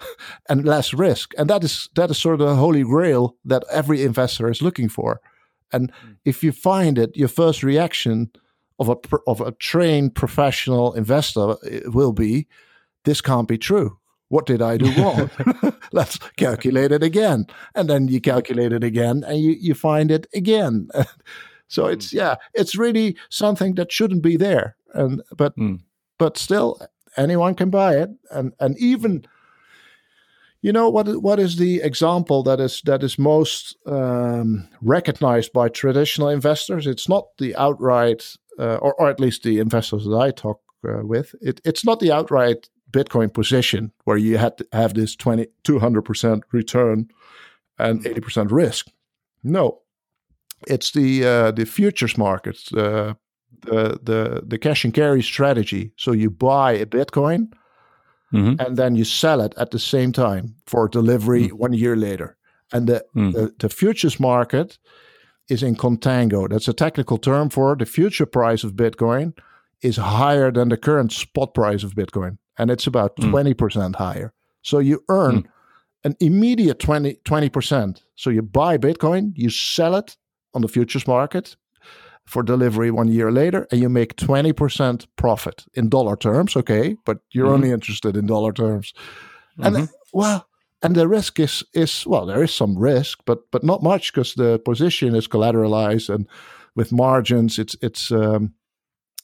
[0.48, 4.02] and less risk, and that is that is sort of the holy grail that every
[4.02, 5.20] investor is looking for.
[5.72, 6.16] And mm.
[6.24, 8.30] if you find it, your first reaction
[8.78, 8.96] of a
[9.26, 12.46] of a trained professional investor will be,
[13.04, 13.98] "This can't be true."
[14.32, 15.30] What did I do wrong?
[15.92, 17.46] Let's calculate it again.
[17.74, 20.88] And then you calculate it again and you, you find it again.
[21.68, 22.16] so it's, hmm.
[22.16, 24.74] yeah, it's really something that shouldn't be there.
[24.94, 25.80] And, but, mm.
[26.18, 26.80] but still,
[27.18, 28.08] anyone can buy it.
[28.30, 29.26] And, and even,
[30.62, 31.08] you know what?
[31.20, 36.86] What is the example that is that is most um, recognized by traditional investors?
[36.86, 41.04] It's not the outright, uh, or, or at least the investors that I talk uh,
[41.04, 41.34] with.
[41.40, 46.42] It, it's not the outright Bitcoin position where you had to have this 20, 200%
[46.52, 47.08] return
[47.78, 48.88] and 80% risk.
[49.42, 49.80] No,
[50.68, 53.14] it's the uh, the futures markets, uh,
[53.62, 55.92] the the the cash and carry strategy.
[55.96, 57.52] So you buy a Bitcoin
[58.32, 58.60] mm-hmm.
[58.60, 61.56] and then you sell it at the same time for delivery mm-hmm.
[61.56, 62.36] one year later.
[62.72, 63.32] And the, mm.
[63.32, 64.78] the the futures market
[65.48, 66.48] is in contango.
[66.48, 69.36] That's a technical term for the future price of Bitcoin
[69.82, 73.30] is higher than the current spot price of Bitcoin and it's about mm.
[73.30, 74.32] 20% higher.
[74.62, 75.48] So you earn mm.
[76.04, 78.02] an immediate 20, 20%.
[78.14, 80.16] So you buy Bitcoin, you sell it
[80.54, 81.56] on the futures market
[82.24, 86.56] for delivery one year later, and you make 20% profit in dollar terms.
[86.56, 87.54] Okay, but you're mm-hmm.
[87.54, 88.92] only interested in dollar terms.
[89.58, 89.76] Mm-hmm.
[89.76, 90.46] And well,
[90.82, 94.34] and the risk is is well, there is some risk, but but not much because
[94.34, 96.28] the position is collateralized and
[96.74, 98.54] with margins, it's it's um,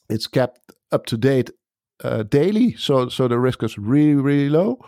[0.09, 1.51] it's kept up to date
[2.03, 4.79] uh, daily, so so the risk is really really low.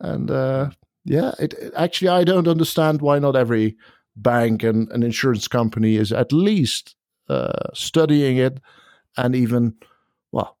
[0.00, 0.70] And uh,
[1.04, 3.76] yeah, it, it, actually I don't understand why not every
[4.16, 6.94] bank and an insurance company is at least
[7.28, 8.60] uh, studying it
[9.16, 9.74] and even
[10.32, 10.56] well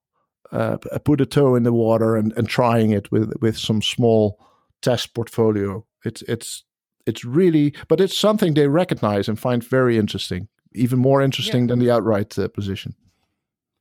[0.52, 4.38] uh, put a toe in the water and, and trying it with with some small
[4.82, 5.84] test portfolio.
[6.04, 6.64] It's it's
[7.06, 11.68] it's really, but it's something they recognize and find very interesting, even more interesting yeah.
[11.68, 12.94] than the outright uh, position.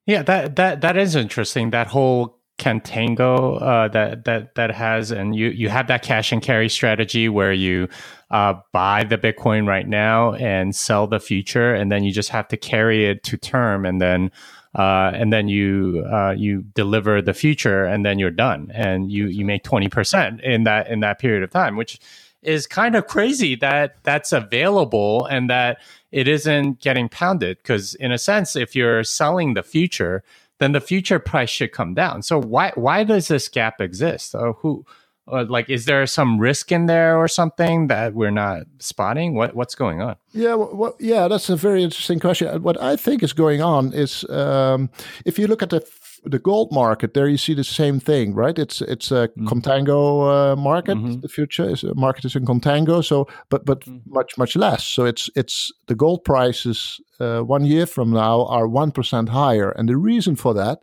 [0.08, 1.72] Yeah, that that that is interesting.
[1.72, 6.42] That whole contango uh, that that that has, and you you have that cash and
[6.42, 7.90] carry strategy where you
[8.32, 12.48] uh, buy the Bitcoin right now and sell the future, and then you just have
[12.48, 14.32] to carry it to term, and then
[14.76, 19.28] uh, and then you uh, you deliver the future, and then you're done, and you
[19.28, 22.00] you make twenty percent in that in that period of time, which
[22.44, 25.80] is kind of crazy that that's available and that
[26.18, 27.58] it isn't getting pounded.
[27.58, 30.24] Because in a sense, if you're selling the future,
[30.58, 32.24] then the future price should come down.
[32.24, 34.34] So why why does this gap exist?
[34.34, 34.84] Uh, who
[35.32, 39.36] uh, like is there some risk in there or something that we're not spotting?
[39.36, 40.16] What what's going on?
[40.34, 42.64] Yeah, well, yeah, that's a very interesting question.
[42.64, 44.90] What I think is going on is um,
[45.24, 45.82] if you look at the
[46.24, 48.58] the gold market, there you see the same thing, right?
[48.58, 49.48] It's it's a mm-hmm.
[49.48, 50.98] contango uh, market.
[50.98, 51.22] Mm-hmm.
[51.22, 54.14] The future is market is in contango, so but but mm-hmm.
[54.14, 54.84] much much less.
[54.86, 59.72] So it's it's the gold prices uh, one year from now are one percent higher,
[59.72, 60.80] and the reason for that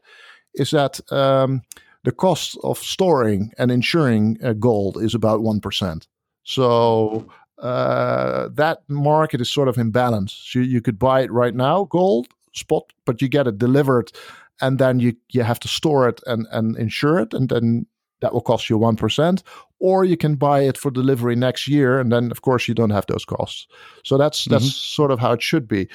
[0.55, 1.63] is that um,
[2.05, 6.09] the cost of storing and insuring uh, gold is about one percent.
[6.45, 7.27] So
[7.59, 10.33] uh, that market is sort of in balance.
[10.33, 14.13] So you could buy it right now, gold spot, but you get it delivered
[14.61, 17.87] and then you you have to store it and and insure it, and then
[18.21, 19.43] that will cost you one percent.
[19.81, 22.91] Or you can buy it for delivery next year, and then of course you don't
[22.91, 23.67] have those costs.
[24.05, 24.95] So that's that's mm-hmm.
[24.97, 25.89] sort of how it should be.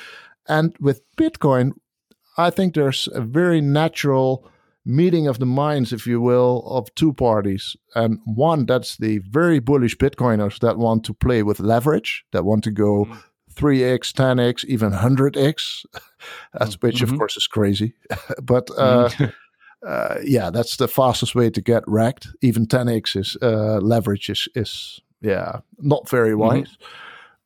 [0.48, 1.72] And with Bitcoin,
[2.38, 4.50] I think there's a very natural
[4.86, 7.76] meeting of the minds, if you will, of two parties.
[7.95, 12.63] And one, that's the very bullish Bitcoiners that want to play with leverage, that want
[12.63, 13.19] to go mm-hmm.
[13.60, 15.86] 3x, 10x, even 100x.
[16.54, 17.13] That's which mm-hmm.
[17.13, 17.93] of course is crazy,
[18.41, 19.26] but uh, mm-hmm.
[19.88, 22.28] uh, yeah, that's the fastest way to get wrecked.
[22.41, 26.39] Even 10x is uh, leverage is is yeah not very mm-hmm.
[26.39, 26.78] wise,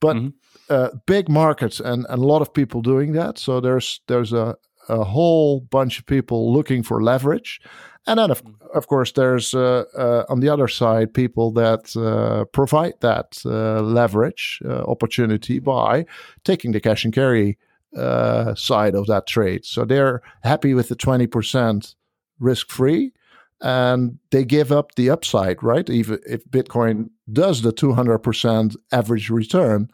[0.02, 0.30] mm-hmm.
[0.70, 3.38] but uh, big markets and, and a lot of people doing that.
[3.38, 4.56] So there's there's a
[4.90, 7.62] a whole bunch of people looking for leverage.
[8.06, 8.78] And then, of, mm-hmm.
[8.78, 13.82] of course, there's uh, uh, on the other side people that uh, provide that uh,
[13.82, 16.06] leverage opportunity by
[16.44, 17.58] taking the cash and carry
[17.96, 19.66] uh, side of that trade.
[19.66, 21.96] So they're happy with the 20%
[22.40, 23.14] risk free
[23.62, 25.90] and they give up the upside, right?
[25.90, 29.90] Even if Bitcoin does the 200% average return,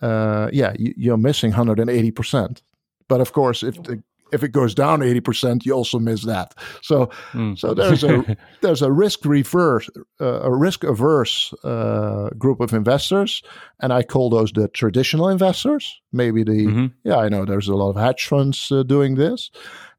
[0.00, 2.62] uh, yeah, you, are missing 180%.
[3.08, 4.02] But of course, if the
[4.32, 6.54] if it goes down 80%, you also miss that.
[6.82, 7.58] So, mm.
[7.58, 9.88] so there's a there's a risk reverse,
[10.20, 13.42] uh, a risk averse uh, group of investors,
[13.80, 16.00] and I call those the traditional investors.
[16.12, 16.86] Maybe the mm-hmm.
[17.04, 19.50] yeah, I know there's a lot of hedge funds uh, doing this,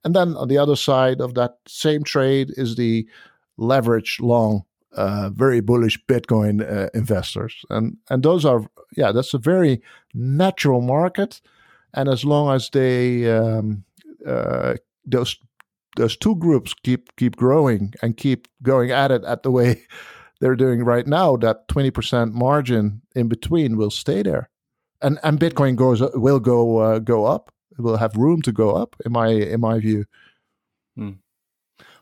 [0.03, 3.07] and then on the other side of that same trade is the
[3.57, 4.63] leverage long.
[4.93, 9.81] Uh, very bullish Bitcoin uh, investors, and and those are yeah, that's a very
[10.13, 11.41] natural market,
[11.93, 13.83] and as long as they um,
[15.05, 15.37] those
[15.97, 19.81] those two groups keep keep growing and keep going at it at the way
[20.39, 24.49] they're doing right now, that twenty percent margin in between will stay there,
[25.01, 27.51] and and Bitcoin goes will go uh, go up.
[27.77, 30.05] It will have room to go up in my in my view.
[30.95, 31.11] Hmm.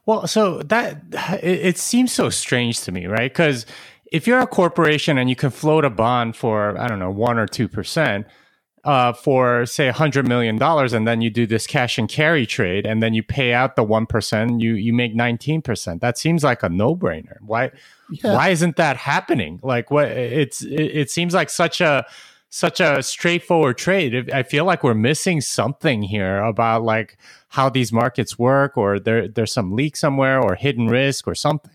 [0.05, 1.01] Well, so that
[1.41, 3.31] it, it seems so strange to me, right?
[3.31, 3.65] Because
[4.11, 7.37] if you're a corporation and you can float a bond for I don't know one
[7.37, 8.27] or two percent
[8.85, 13.01] uh, for say $100 million and then you do this cash and carry trade and
[13.01, 17.37] then you pay out the 1% you you make 19% that seems like a no-brainer
[17.41, 17.71] why
[18.11, 18.33] yeah.
[18.35, 22.05] why isn't that happening like what it's it, it, seems like such a
[22.49, 27.17] such a straightforward trade i feel like we're missing something here about like
[27.49, 31.71] how these markets work or there there's some leak somewhere or hidden risk or something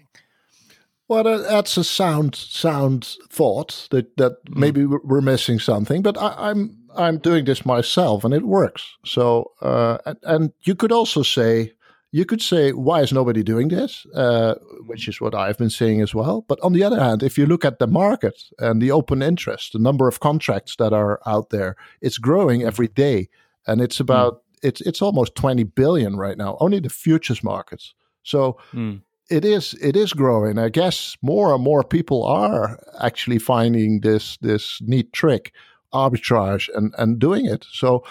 [1.10, 4.56] well, that's a sound sound thought that that mm.
[4.56, 6.02] maybe we're missing something.
[6.02, 8.96] But I, am I'm doing this myself and it works.
[9.04, 11.72] So, uh, and, and, you could also say,
[12.12, 14.06] you could say, why is nobody doing this?
[14.14, 14.54] Uh,
[14.86, 16.44] which is what I've been saying as well.
[16.48, 19.72] But on the other hand, if you look at the market and the open interest,
[19.72, 23.28] the number of contracts that are out there, it's growing every day.
[23.66, 24.02] And it's hmm.
[24.02, 24.40] about, mm.
[24.62, 27.94] it's, it's almost 20 billion right now, only the futures markets.
[28.22, 29.00] So, mm
[29.30, 30.58] it is it is growing.
[30.58, 35.52] I guess more and more people are actually finding this this neat trick
[35.92, 37.66] arbitrage and and doing it.
[37.70, 38.04] So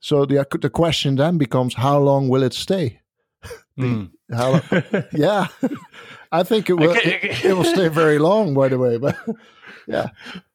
[0.00, 3.00] so the the question then becomes how long will it stay?
[3.78, 4.10] mm.
[4.32, 4.60] how,
[5.12, 5.48] yeah,
[6.32, 6.92] I think it will.
[6.92, 8.54] It, it, will stay very long.
[8.54, 9.16] By the way, but
[9.86, 10.08] yeah.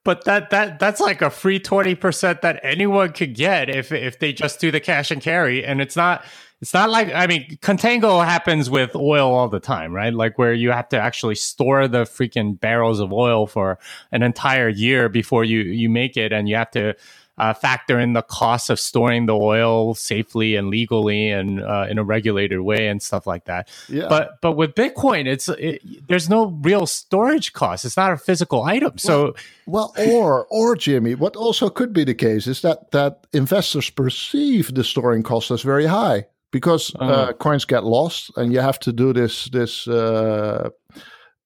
[0.04, 4.20] But that that that's like a free twenty percent that anyone could get if if
[4.20, 6.24] they just do the cash and carry, and it's not
[6.62, 10.14] it's not like I mean, contango happens with oil all the time, right?
[10.14, 13.80] Like where you have to actually store the freaking barrels of oil for
[14.12, 16.96] an entire year before you you make it, and you have to
[17.40, 21.98] uh, factor in the cost of storing the oil safely and legally and uh, in
[21.98, 23.68] a regulated way and stuff like that.
[23.90, 24.06] Yeah.
[24.08, 27.86] But but with Bitcoin, it's it, there's no real storage cost.
[27.86, 29.00] It's not a physical item.
[29.00, 29.34] So
[29.66, 33.90] well, well, or or Jimmy, what also could be the case is that that investors
[33.90, 38.60] perceive the storing cost as very high because uh, uh, coins get lost and you
[38.60, 40.70] have to do this this uh,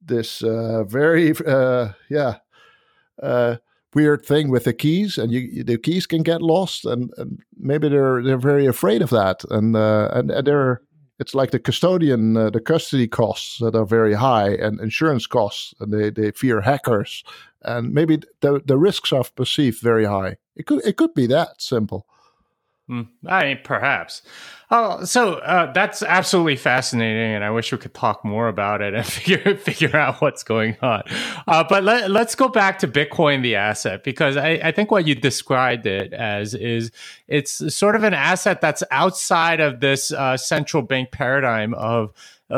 [0.01, 2.37] this uh, very uh, yeah
[3.21, 3.55] uh,
[3.93, 7.87] weird thing with the keys and you, the keys can get lost and, and, maybe
[7.87, 10.81] they're they're very afraid of that and and, and they're
[11.17, 15.93] it's like the custodian the custody costs that are very high and insurance costs and
[15.93, 17.23] they, they fear hackers
[17.65, 20.37] and maybe the the risks are perceived very high.
[20.55, 22.05] It could it could be that simple
[22.89, 24.21] I mean, perhaps.
[24.71, 28.93] Oh, so uh, that's absolutely fascinating, and I wish we could talk more about it
[28.93, 31.03] and figure figure out what's going on.
[31.47, 35.05] Uh, but let, us go back to Bitcoin, the asset, because I, I, think what
[35.05, 36.91] you described it as is
[37.27, 42.11] it's sort of an asset that's outside of this uh, central bank paradigm of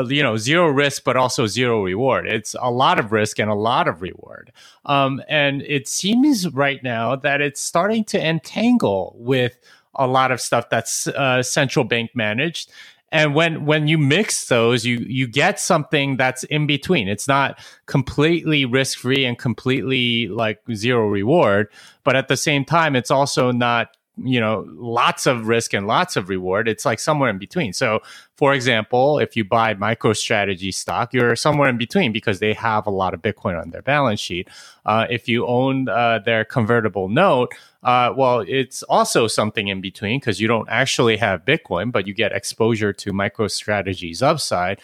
[0.08, 3.54] you know zero risk but also zero reward it's a lot of risk and a
[3.54, 4.52] lot of reward
[4.84, 9.58] um, and it seems right now that it's starting to entangle with
[9.94, 12.70] a lot of stuff that's uh, central bank managed.
[13.10, 17.08] And when when you mix those you you get something that's in between.
[17.08, 21.68] It's not completely risk free and completely like zero reward
[22.04, 26.16] but at the same time it's also not you know lots of risk and lots
[26.16, 26.68] of reward.
[26.68, 27.72] It's like somewhere in between.
[27.72, 28.00] So
[28.36, 32.90] for example if you buy microstrategy stock you're somewhere in between because they have a
[32.90, 34.48] lot of bitcoin on their balance sheet.
[34.86, 37.52] Uh, if you own uh, their convertible note
[37.82, 42.14] uh, well it's also something in between because you don't actually have bitcoin but you
[42.14, 44.80] get exposure to microstrategy's upside.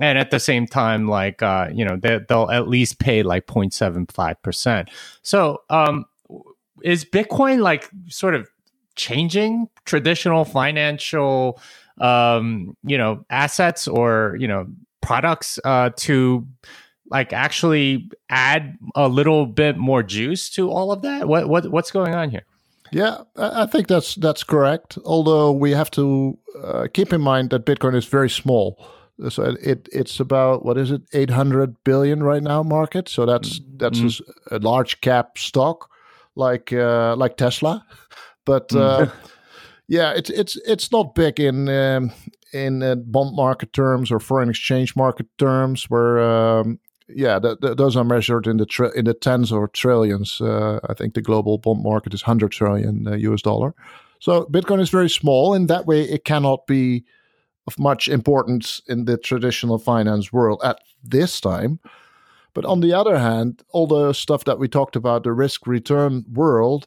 [0.00, 3.46] And at the same time like uh, you know they, will at least pay like
[3.46, 4.88] 0.75%
[5.22, 6.06] so um,
[6.82, 8.48] is bitcoin like sort of
[8.96, 11.60] changing traditional financial
[12.00, 14.66] um, you know assets or you know
[15.00, 16.46] products uh, to
[17.10, 21.28] like actually add a little bit more juice to all of that?
[21.28, 22.44] What, what what's going on here?
[22.92, 24.98] Yeah i think that's that's correct.
[25.04, 28.78] Although we have to uh, keep in mind that bitcoin is very small.
[29.28, 31.02] So it it's about what is it?
[31.12, 33.08] 800 billion right now market.
[33.08, 34.54] So that's that's mm-hmm.
[34.54, 35.90] a, a, large cap stock
[36.36, 37.84] like uh, like tesla
[38.44, 38.80] but mm.
[38.80, 39.10] uh,
[39.88, 42.12] yeah, it's it's it's not big in um,
[42.52, 46.78] in uh, bond market terms or foreign exchange market terms, where um,
[47.08, 50.40] yeah, th- th- those are measured in the tri- in the tens or trillions.
[50.40, 53.74] Uh, I think the global bond market is hundred trillion US uh, dollar.
[54.20, 56.02] So Bitcoin is very small in that way.
[56.02, 57.04] It cannot be
[57.66, 61.80] of much importance in the traditional finance world at this time.
[62.54, 66.24] But on the other hand, all the stuff that we talked about, the risk return
[66.32, 66.86] world,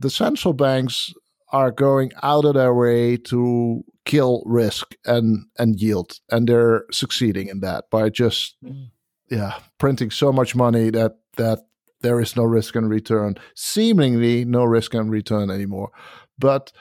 [0.00, 1.12] the central banks
[1.52, 7.48] are going out of their way to kill risk and and yield and they're succeeding
[7.48, 8.88] in that by just mm.
[9.30, 11.60] yeah printing so much money that that
[12.00, 15.90] there is no risk and return seemingly no risk and return anymore
[16.38, 16.72] but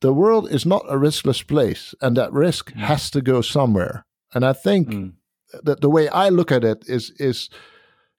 [0.00, 2.80] the world is not a riskless place and that risk mm.
[2.80, 5.12] has to go somewhere and i think mm.
[5.62, 7.50] that the way i look at it is is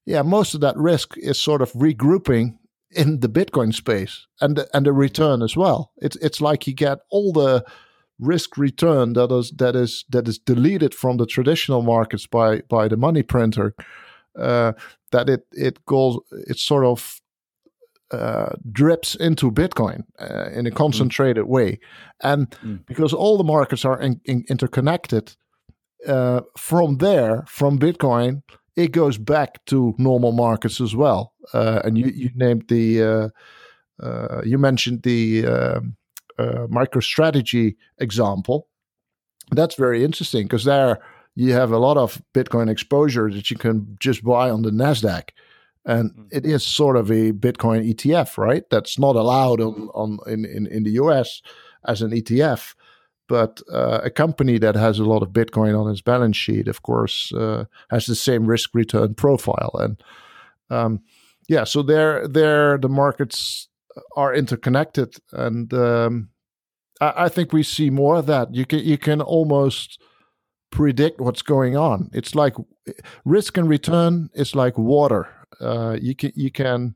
[0.05, 2.59] yeah most of that risk is sort of regrouping
[2.91, 5.91] in the Bitcoin space and the, and the return as well.
[5.97, 7.63] It's it's like you get all the
[8.19, 12.87] risk return that is that is that is deleted from the traditional markets by by
[12.87, 13.75] the money printer.
[14.37, 14.73] Uh,
[15.11, 17.21] that it it goes it sort of
[18.11, 21.49] uh, drips into Bitcoin uh, in a concentrated mm.
[21.49, 21.79] way,
[22.21, 22.85] and mm.
[22.85, 25.35] because all the markets are in, in interconnected,
[26.07, 28.41] uh, from there from Bitcoin
[28.79, 31.33] it goes back to normal markets as well.
[31.53, 33.29] Uh, and you, you named the, uh,
[34.03, 35.95] uh, you mentioned the um,
[36.37, 38.67] uh, MicroStrategy example.
[39.51, 40.99] That's very interesting because there
[41.35, 45.29] you have a lot of Bitcoin exposure that you can just buy on the NASDAQ.
[45.85, 46.23] And mm-hmm.
[46.31, 48.63] it is sort of a Bitcoin ETF, right?
[48.69, 51.41] That's not allowed on, on in, in, in the US
[51.87, 52.75] as an ETF.
[53.27, 56.81] But uh, a company that has a lot of Bitcoin on its balance sheet, of
[56.81, 59.71] course, uh, has the same risk return profile.
[59.75, 60.03] And
[60.71, 61.01] um,
[61.49, 63.67] yeah, so there, there the markets
[64.15, 66.29] are interconnected, and um,
[67.01, 68.53] I, I, think we see more of that.
[68.53, 69.99] You can you can almost
[70.69, 72.11] predict what's going on.
[72.13, 72.53] It's like
[73.25, 75.27] risk and return is like water.
[75.59, 76.93] Uh, you can you can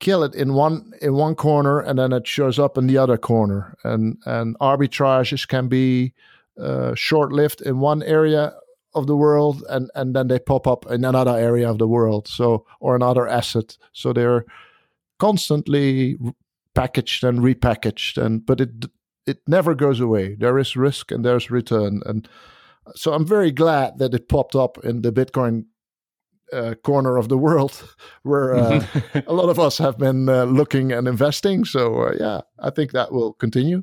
[0.00, 3.16] kill it in one in one corner and then it shows up in the other
[3.16, 6.12] corner and and arbitrages can be
[6.60, 8.52] uh, short lived in one area
[8.94, 12.28] of the world and and then they pop up in another area of the world
[12.28, 13.76] so or another asset.
[13.92, 14.44] So they're
[15.18, 16.16] constantly
[16.74, 18.86] packaged and repackaged and but it
[19.26, 20.34] it never goes away.
[20.34, 22.28] There is risk and there's return and
[22.94, 25.64] so i'm very glad that it popped up in the bitcoin
[26.52, 28.84] uh, corner of the world where uh,
[29.26, 31.64] a lot of us have been uh, looking and investing.
[31.64, 33.82] So uh, yeah i think that will continue.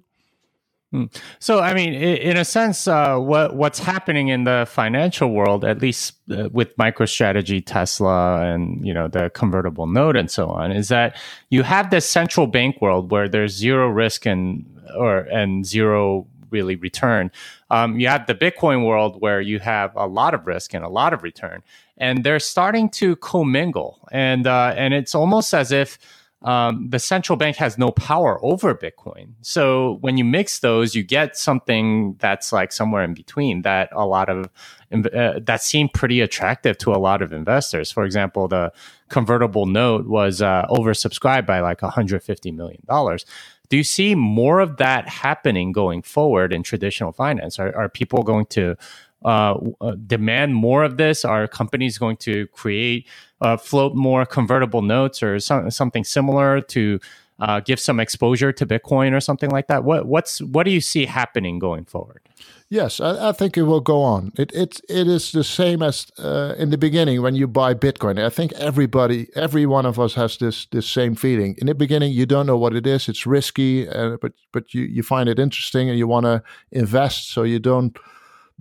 [1.40, 5.82] So, I mean, in a sense, uh, what what's happening in the financial world, at
[5.82, 10.90] least uh, with MicroStrategy, Tesla, and you know the convertible note and so on, is
[10.90, 11.16] that
[11.50, 14.66] you have this central bank world where there's zero risk and
[14.98, 17.32] or and zero really return.
[17.70, 20.90] Um, you have the Bitcoin world where you have a lot of risk and a
[20.90, 21.64] lot of return,
[21.96, 25.98] and they're starting to commingle, and uh, and it's almost as if
[26.44, 29.34] um, the central bank has no power over Bitcoin.
[29.42, 34.06] So when you mix those, you get something that's like somewhere in between that a
[34.06, 34.50] lot of
[34.92, 37.92] uh, that seemed pretty attractive to a lot of investors.
[37.92, 38.74] For example, the
[39.10, 43.26] convertible note was uh, oversubscribed by like 150 million dollars.
[43.70, 47.58] Do you see more of that happening going forward in traditional finance?
[47.58, 48.76] Are, are people going to
[49.24, 51.26] uh, uh, demand more of this?
[51.26, 53.08] Are companies going to create,
[53.42, 57.00] uh, float more convertible notes or some, something similar to
[57.40, 59.84] uh, give some exposure to Bitcoin or something like that?
[59.84, 62.22] What what's what do you see happening going forward?
[62.70, 64.32] Yes, I, I think it will go on.
[64.38, 68.24] It it it is the same as uh, in the beginning when you buy Bitcoin.
[68.24, 71.56] I think everybody, every one of us has this this same feeling.
[71.58, 73.10] In the beginning, you don't know what it is.
[73.10, 77.30] It's risky, uh, but but you you find it interesting and you want to invest,
[77.32, 77.98] so you don't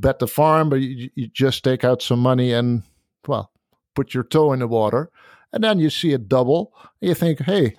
[0.00, 2.82] bet the farm, but you, you just take out some money and,
[3.26, 3.50] well,
[3.94, 5.10] put your toe in the water.
[5.52, 6.72] And then you see it double.
[7.00, 7.76] And you think, hey,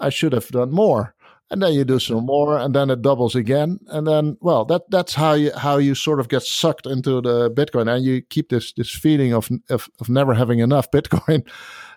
[0.00, 1.14] I should have done more.
[1.50, 3.80] And then you do some more, and then it doubles again.
[3.88, 7.50] And then, well, that that's how you how you sort of get sucked into the
[7.50, 11.48] Bitcoin, and you keep this this feeling of of, of never having enough Bitcoin.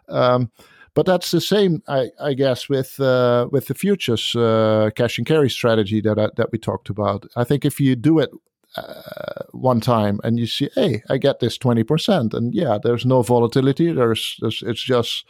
[0.07, 0.51] Um,
[0.93, 5.28] but that's the same, I, I guess, with uh, with the futures uh, cash and
[5.28, 7.26] carry strategy that I, that we talked about.
[7.36, 8.30] I think if you do it
[8.78, 12.34] uh, one time and you see, hey, I get this 20%.
[12.34, 13.91] And yeah, there's no volatility.
[13.91, 15.26] There's, there's it's just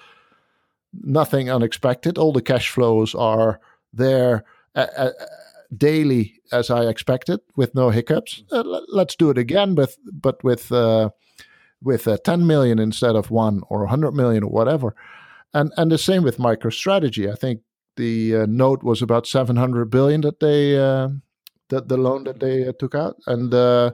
[0.94, 2.18] nothing unexpected.
[2.18, 3.60] All the cash flows are
[3.94, 4.44] there
[4.76, 5.12] uh, uh,
[5.76, 8.44] daily as I expected with no hiccups.
[8.52, 11.10] Uh, let's do it again, with, but with, uh,
[11.82, 14.96] with uh, 10 million instead of one or 100 million or whatever.
[15.54, 17.32] And, and the same with MicroStrategy.
[17.32, 17.62] I think
[17.98, 20.78] the note was about 700 billion that they
[21.72, 23.91] the, the loan that they uh, took out, and uh,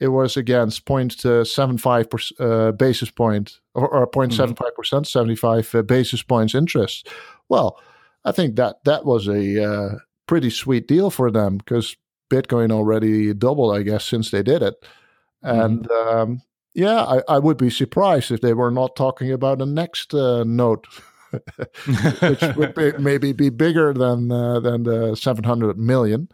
[0.00, 4.64] it was against 0.75 uh, basis point or, or 0.75 mm-hmm.
[4.74, 7.08] percent, 75 uh, basis points interest.
[7.48, 7.78] Well,
[8.24, 11.96] I think that that was a uh, pretty sweet deal for them because
[12.30, 14.74] Bitcoin already doubled, I guess, since they did it,
[15.44, 15.60] mm-hmm.
[15.60, 15.90] and.
[15.92, 16.42] Um,
[16.74, 20.44] yeah, I, I, would be surprised if they were not talking about the next uh,
[20.44, 20.86] note,
[21.32, 26.28] which would be, maybe be bigger than uh, than the 700 million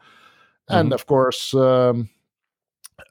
[0.69, 0.95] and mm-hmm.
[0.95, 2.09] of course um,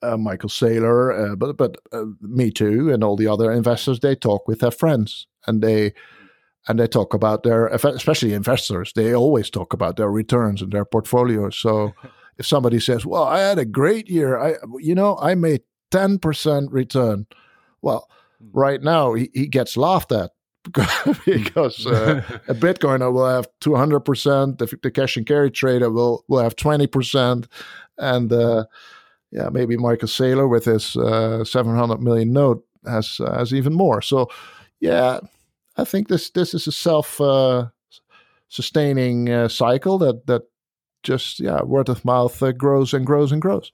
[0.01, 3.99] uh, Michael Saylor, uh, but but uh, me too, and all the other investors.
[3.99, 5.93] They talk with their friends, and they
[6.67, 8.93] and they talk about their, especially investors.
[8.95, 11.57] They always talk about their returns and their portfolios.
[11.57, 11.93] So
[12.37, 14.39] if somebody says, "Well, I had a great year.
[14.39, 17.27] I, you know, I made ten percent return,"
[17.81, 18.07] well,
[18.39, 18.47] hmm.
[18.53, 20.31] right now he, he gets laughed at
[21.25, 26.41] because uh, a Bitcoiner will have 200%, the, the cash and carry trader will, will
[26.41, 27.47] have 20%,
[27.97, 28.65] and uh,
[29.31, 34.01] yeah, maybe Michael Saylor with his uh, 700 million note has uh, has even more.
[34.01, 34.29] So,
[34.79, 35.19] yeah,
[35.75, 37.67] I think this this is a self uh,
[38.47, 40.43] sustaining uh, cycle that that
[41.01, 43.71] just yeah word of mouth grows and grows and grows.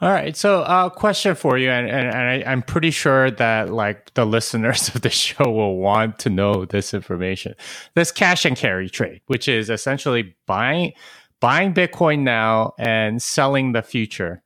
[0.00, 0.36] All right.
[0.36, 4.24] So, uh, question for you, and, and, and I, am pretty sure that like the
[4.36, 7.54] listeners of the show will want to know this information.
[7.94, 10.92] This cash and carry trade, which is essentially buying
[11.40, 14.42] buying Bitcoin now and selling the future.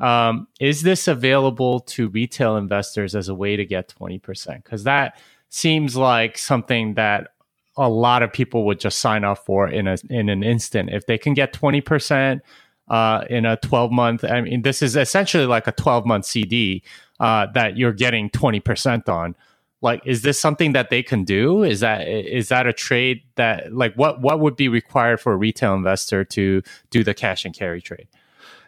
[0.00, 4.62] Um, is this available to retail investors as a way to get 20%?
[4.62, 7.28] Because that seems like something that
[7.76, 10.90] a lot of people would just sign up for in a in an instant.
[10.90, 12.40] If they can get 20%,
[12.88, 14.24] uh, in a 12 month.
[14.24, 16.82] I mean, this is essentially like a 12 month CD
[17.20, 19.34] uh, that you're getting 20% on.
[19.80, 21.62] Like, is this something that they can do?
[21.62, 25.36] Is that is that a trade that like what what would be required for a
[25.36, 28.08] retail investor to do the cash and carry trade?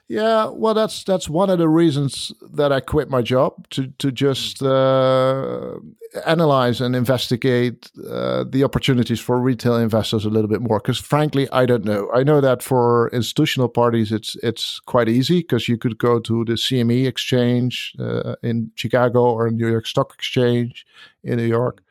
[0.09, 4.12] Yeah, well, that's that's one of the reasons that I quit my job to to
[4.12, 5.80] just uh,
[6.24, 10.78] analyze and investigate uh, the opportunities for retail investors a little bit more.
[10.78, 12.09] Because frankly, I don't know.
[12.14, 16.44] I know that for institutional parties, it's it's quite easy because you could go to
[16.44, 20.86] the CME exchange uh, in Chicago or New York Stock Exchange
[21.24, 21.82] in New York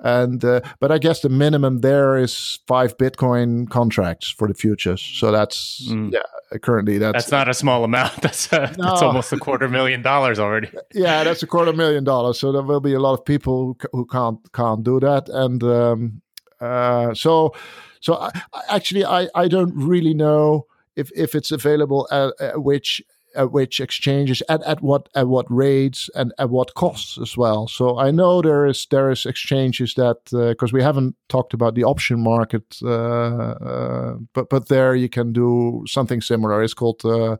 [0.00, 5.00] and uh, but I guess the minimum there is five Bitcoin contracts for the futures.
[5.00, 6.12] So that's mm.
[6.12, 6.22] yeah.
[6.60, 8.14] Currently, that's that's not a small amount.
[8.22, 8.84] That's a, no.
[8.84, 10.68] that's almost a quarter million dollars already.
[10.94, 12.38] Yeah, that's a quarter million dollars.
[12.38, 16.22] So there will be a lot of people who can't can't do that, and um,
[16.60, 17.54] uh, so
[18.00, 18.30] so I,
[18.68, 23.02] actually, I I don't really know if if it's available at which
[23.34, 27.68] at which exchanges at, at what at what rates and at what costs as well.
[27.68, 31.74] So I know there is there is exchanges that because uh, we haven't talked about
[31.74, 36.62] the option market, uh, uh, but but there you can do something similar.
[36.62, 37.36] It's called uh,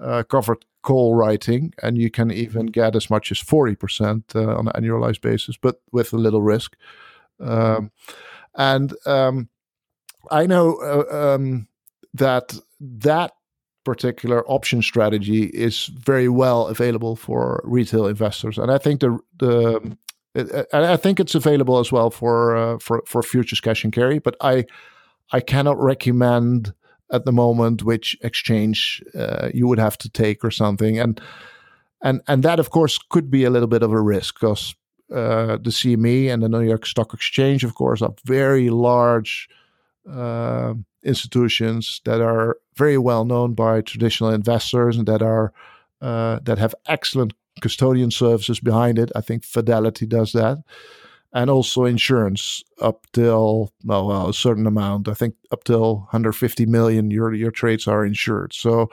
[0.00, 4.56] uh, covered call writing, and you can even get as much as forty percent uh,
[4.56, 6.76] on an annualized basis, but with a little risk.
[7.40, 7.90] Um,
[8.54, 9.48] and um,
[10.30, 11.68] I know um,
[12.14, 13.32] that that
[13.88, 19.96] particular option strategy is very well available for retail investors, and I think the the
[20.72, 24.18] and I think it's available as well for uh, for for futures cash and carry.
[24.20, 24.64] But I
[25.32, 26.74] I cannot recommend
[27.10, 31.20] at the moment which exchange uh, you would have to take or something, and
[32.02, 34.76] and and that of course could be a little bit of a risk because
[35.10, 39.48] uh, the CME and the New York Stock Exchange, of course, are very large
[40.12, 45.52] uh, institutions that are very well known by traditional investors and that are
[46.00, 49.10] uh, that have excellent custodian services behind it.
[49.16, 50.58] I think Fidelity does that,
[51.32, 55.08] and also insurance up till well, a certain amount.
[55.08, 58.52] I think up till 150 million, your your trades are insured.
[58.52, 58.90] So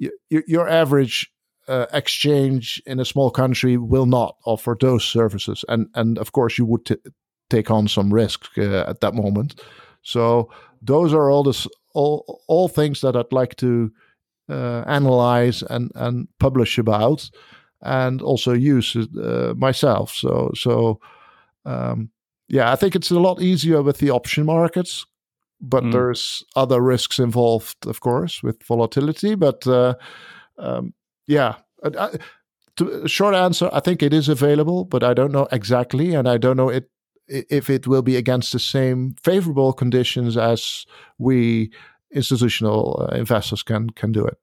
[0.00, 1.30] y- your average
[1.68, 6.58] uh, exchange in a small country will not offer those services, and and of course
[6.58, 6.96] you would t-
[7.50, 9.60] take on some risk uh, at that moment.
[10.02, 10.50] So
[10.80, 13.90] those are all the all all things that I'd like to
[14.48, 17.30] uh, analyze and and publish about,
[17.82, 20.12] and also use uh, myself.
[20.12, 21.00] So so
[21.64, 22.10] um,
[22.48, 25.06] yeah, I think it's a lot easier with the option markets,
[25.60, 25.92] but mm.
[25.92, 29.34] there's other risks involved, of course, with volatility.
[29.36, 29.94] But uh,
[30.58, 30.94] um,
[31.26, 31.54] yeah.
[31.84, 32.18] I,
[32.76, 36.38] to, short answer, I think it is available, but I don't know exactly, and I
[36.38, 36.88] don't know it
[37.30, 40.84] if it will be against the same favorable conditions as
[41.18, 41.70] we
[42.10, 44.36] institutional uh, investors can can do it.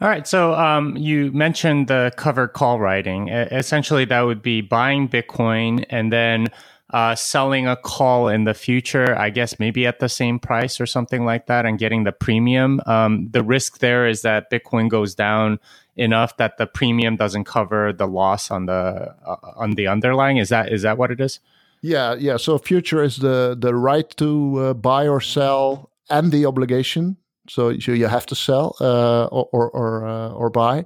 [0.00, 0.26] All right.
[0.26, 3.28] So um, you mentioned the covered call writing.
[3.28, 6.48] essentially, that would be buying Bitcoin and then
[6.90, 9.18] uh, selling a call in the future.
[9.18, 12.80] I guess maybe at the same price or something like that, and getting the premium.
[12.84, 15.58] Um, the risk there is that Bitcoin goes down
[15.96, 20.36] enough that the premium doesn't cover the loss on the uh, on the underlying.
[20.36, 21.40] Is that is that what it is?
[21.82, 22.36] Yeah, yeah.
[22.36, 27.16] So future is the the right to uh, buy or sell and the obligation.
[27.48, 30.84] So, so you have to sell uh, or or or, uh, or, buy,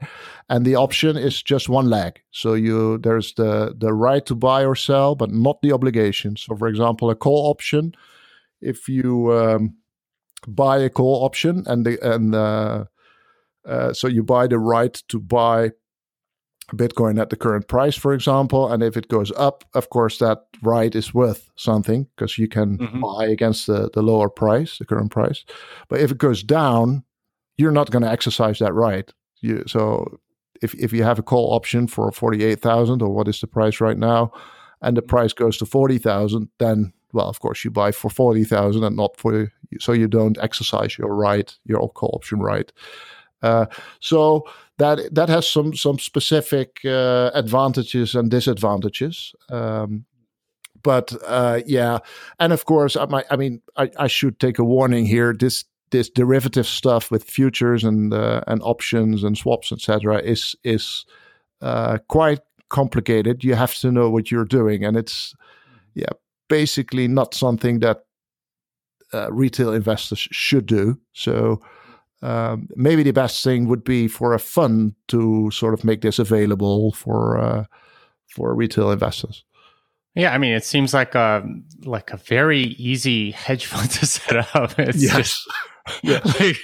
[0.51, 2.20] and the option is just one leg.
[2.32, 6.36] So you there's the the right to buy or sell, but not the obligation.
[6.36, 7.95] So, for example, a call option,
[8.61, 9.74] if you um,
[10.47, 12.84] buy a call option and the and uh,
[13.64, 15.70] uh so you buy the right to buy
[16.77, 18.71] Bitcoin at the current price, for example.
[18.71, 22.79] And if it goes up, of course, that right is worth something because you can
[22.79, 23.01] mm-hmm.
[23.01, 25.45] buy against the, the lower price, the current price.
[25.89, 27.05] But if it goes down,
[27.57, 29.12] you're not going to exercise that right.
[29.41, 30.21] You, so
[30.62, 33.99] if, if you have a call option for 48,000 or what is the price right
[33.99, 34.33] now,
[34.83, 38.97] and the price goes to 40,000, then, well, of course, you buy for 40,000 and
[38.97, 42.73] not for, so you don't exercise your right, your call option right.
[43.43, 43.66] Uh,
[44.01, 44.45] so
[44.78, 49.34] that that has some some specific uh, advantages and disadvantages.
[49.49, 50.05] Um,
[50.82, 51.99] but uh, yeah,
[52.38, 55.34] and of course, I, might, I mean, I, I, should take a warning here.
[55.34, 61.05] This this derivative stuff with futures and uh, and options and swaps, etc., is is
[61.61, 63.45] uh, quite complicated.
[63.45, 65.34] You have to know what you're doing, and it's
[65.95, 66.12] yeah,
[66.49, 68.05] basically not something that
[69.30, 70.97] retail investors should do.
[71.12, 71.61] So
[72.23, 76.18] um, maybe the best thing would be for a fund to sort of make this
[76.18, 77.64] available for uh,
[78.29, 79.45] for retail investors.
[80.14, 81.43] Yeah, I mean, it seems like a
[81.85, 84.79] like a very easy hedge fund to set up.
[84.79, 85.16] It's yes.
[85.16, 85.49] just
[86.03, 86.21] yeah.
[86.41, 86.57] like,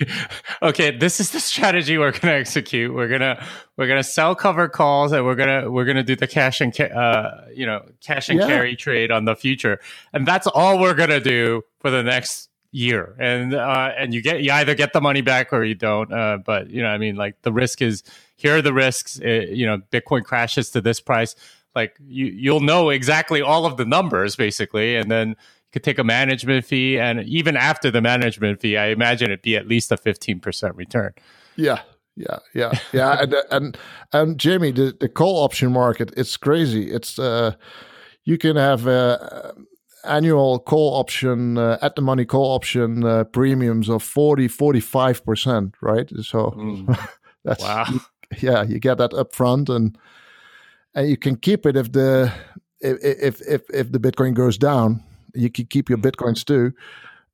[0.62, 2.94] okay, this is the strategy we're going to execute.
[2.94, 3.44] We're gonna
[3.76, 6.84] we're gonna sell cover calls, and we're gonna we're gonna do the cash and ca-
[6.84, 8.46] uh, you know cash and yeah.
[8.46, 9.80] carry trade on the future,
[10.12, 14.42] and that's all we're gonna do for the next year, and uh, and you get
[14.42, 16.12] you either get the money back or you don't.
[16.12, 18.02] Uh, but you know, I mean, like the risk is
[18.36, 19.18] here are the risks.
[19.18, 21.34] It, uh, you know, Bitcoin crashes to this price.
[21.74, 25.36] Like you you'll know exactly all of the numbers basically, and then you
[25.72, 29.56] could take a management fee, and even after the management fee, I imagine it'd be
[29.56, 31.14] at least a fifteen percent return.
[31.56, 31.80] Yeah,
[32.14, 33.78] yeah, yeah, yeah, and and
[34.12, 36.90] and Jamie, the, the call option market, it's crazy.
[36.90, 37.54] It's uh,
[38.24, 39.52] you can have uh,
[40.06, 45.74] annual call option uh, at the money call option uh, premiums of 40 45 percent,
[45.80, 46.10] right?
[46.22, 47.08] So mm.
[47.44, 47.86] that's wow.
[48.40, 49.98] yeah, you get that up front, and
[50.94, 52.32] and you can keep it if the
[52.80, 55.02] if if if the Bitcoin goes down,
[55.34, 56.10] you can keep your mm.
[56.10, 56.72] bitcoins too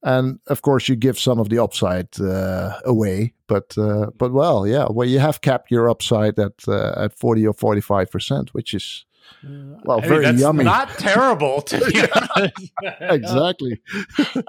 [0.03, 4.67] and of course you give some of the upside uh, away but uh, but well
[4.67, 8.75] yeah well you have capped your upside at uh, at 40 or 45 percent which
[8.75, 9.05] is
[9.45, 10.65] Uh, well I very mean, yummy.
[10.65, 12.01] not terrible to be
[12.37, 12.73] honest.
[13.01, 13.81] Exactly.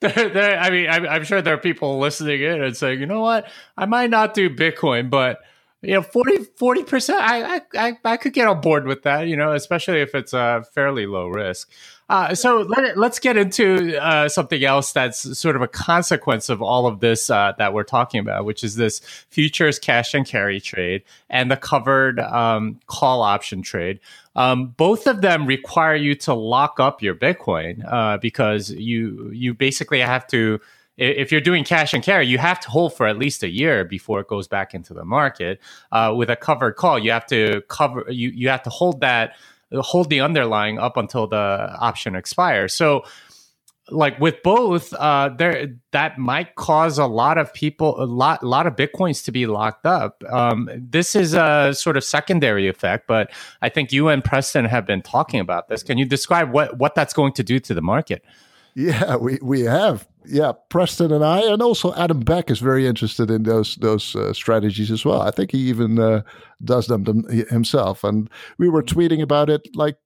[0.00, 3.06] There, there, I mean, I'm, I'm sure there are people listening in and saying, you
[3.06, 5.38] know what, I might not do Bitcoin, but
[5.82, 9.52] you know 40 percent I, I I could get on board with that you know
[9.52, 11.70] especially if it's a fairly low risk
[12.08, 16.62] uh, so let, us get into uh, something else that's sort of a consequence of
[16.62, 20.60] all of this uh, that we're talking about, which is this futures cash and carry
[20.60, 23.98] trade and the covered um, call option trade.
[24.36, 29.54] Um, both of them require you to lock up your Bitcoin uh, because you you
[29.54, 30.60] basically have to
[30.98, 33.84] if you're doing cash and carry, you have to hold for at least a year
[33.84, 35.60] before it goes back into the market.
[35.92, 39.34] Uh, with a covered call, you have to cover you you have to hold that
[39.72, 41.36] hold the underlying up until the
[41.78, 42.74] option expires.
[42.74, 43.04] So
[43.88, 48.48] like with both uh there that might cause a lot of people a lot a
[48.48, 50.24] lot of bitcoins to be locked up.
[50.28, 53.30] Um this is a sort of secondary effect but
[53.62, 55.84] i think you and preston have been talking about this.
[55.84, 58.24] Can you describe what what that's going to do to the market?
[58.74, 63.30] Yeah we we have yeah, Preston and I, and also Adam Back is very interested
[63.30, 65.22] in those those uh, strategies as well.
[65.22, 66.22] I think he even uh,
[66.64, 68.04] does them, them, himself.
[68.04, 69.96] And we were tweeting about it like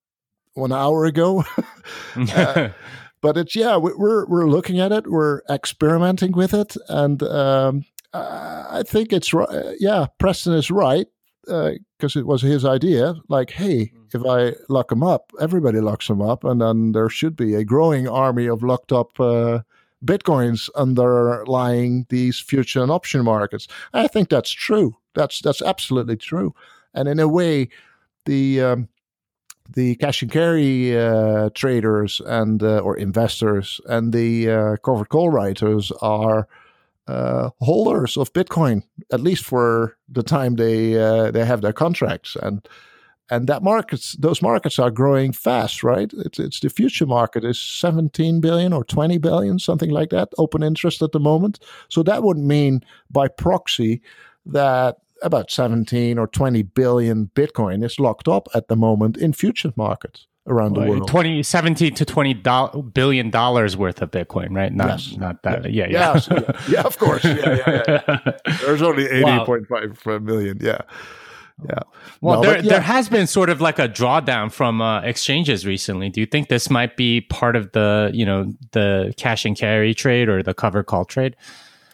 [0.55, 1.45] one hour ago.
[2.16, 2.71] uh,
[3.21, 8.83] but it's yeah, we're we're looking at it, we're experimenting with it, and um, I
[8.87, 9.49] think it's right.
[9.49, 11.07] Uh, yeah, Preston is right
[11.43, 13.14] because uh, it was his idea.
[13.29, 14.14] Like, hey, mm.
[14.14, 17.64] if I lock him up, everybody locks him up, and then there should be a
[17.64, 19.61] growing army of locked up uh,
[20.05, 23.68] bitcoins underlying these future and option markets.
[23.92, 24.96] I think that's true.
[25.14, 26.55] That's that's absolutely true.
[26.94, 27.68] And in a way,
[28.24, 28.88] the um,
[29.74, 35.30] the cash and carry uh, traders and uh, or investors and the uh, covered call
[35.30, 36.48] writers are
[37.07, 38.82] uh, holders of Bitcoin
[39.12, 42.68] at least for the time they uh, they have their contracts and
[43.31, 47.59] and that markets those markets are growing fast right it's, it's the future market is
[47.59, 51.59] 17 billion or 20 billion something like that open interest at the moment
[51.89, 54.03] so that would mean by proxy
[54.45, 59.72] that about 17 or 20 billion bitcoin is locked up at the moment in future
[59.76, 64.72] markets around the world 20 17 to 20 do- billion dollars worth of bitcoin right
[64.72, 65.16] not yes.
[65.18, 66.61] not that yeah yeah yeah, yeah.
[66.70, 68.33] yeah of course yeah, yeah, yeah.
[68.62, 70.18] there's only 80.5 wow.
[70.18, 70.81] million yeah
[71.68, 71.80] yeah.
[72.20, 72.70] Well, no, there yeah.
[72.70, 76.08] there has been sort of like a drawdown from uh, exchanges recently.
[76.08, 79.94] Do you think this might be part of the you know the cash and carry
[79.94, 81.36] trade or the cover call trade?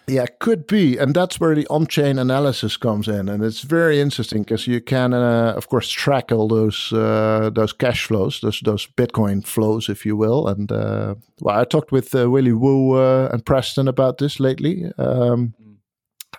[0.08, 4.44] Yeah, could be, and that's where the on-chain analysis comes in, and it's very interesting
[4.44, 8.86] because you can, uh, of course, track all those uh, those cash flows, those those
[8.86, 10.46] Bitcoin flows, if you will.
[10.46, 14.92] And uh, well, I talked with uh, Willy Woo uh, and Preston about this lately.
[14.96, 15.54] Um,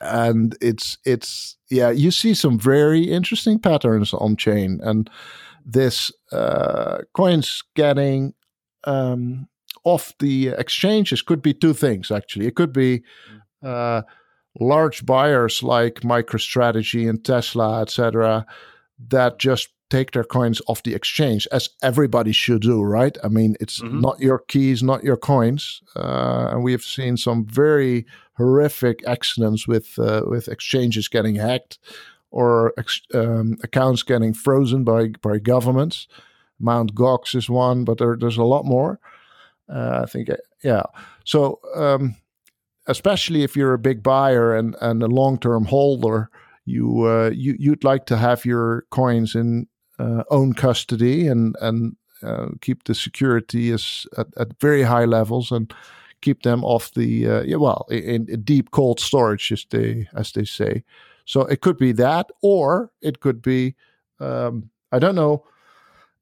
[0.02, 5.10] and it's it's yeah you see some very interesting patterns on chain and
[5.66, 8.34] this uh, coins getting
[8.86, 9.48] um,
[9.84, 12.48] off the exchanges could be two things actually.
[12.48, 13.04] It could be
[13.62, 14.04] uh,
[14.60, 18.46] large buyers like MicroStrategy and Tesla etc
[19.10, 23.56] that just take their coins off the exchange as everybody should do right i mean
[23.60, 24.02] it's mm-hmm.
[24.02, 28.06] not your keys not your coins uh, and we have seen some very
[28.38, 31.80] horrific accidents with uh, with exchanges getting hacked
[32.32, 36.08] or ex- um, accounts getting frozen by by governments.
[36.60, 39.00] Mount Gox is one, but there, there's a lot more.
[39.70, 40.84] Uh, I think, uh, yeah.
[41.24, 42.16] So, um,
[42.88, 46.30] especially if you're a big buyer and, and a long term holder,
[46.66, 49.68] you uh, you you'd like to have your coins in
[50.00, 55.74] own custody and and uh, keep the security as at, at very high levels and
[56.22, 60.32] keep them off the uh, yeah, well in, in, deep cold storage as they as
[60.32, 60.84] they say.
[61.26, 63.76] So it could be that, or it could be
[64.20, 65.46] um, I don't know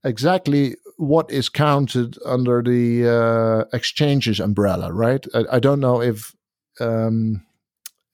[0.04, 5.26] exactly what is counted under the uh, exchanges umbrella, right?
[5.34, 6.36] I, I don't know if
[6.80, 7.46] um,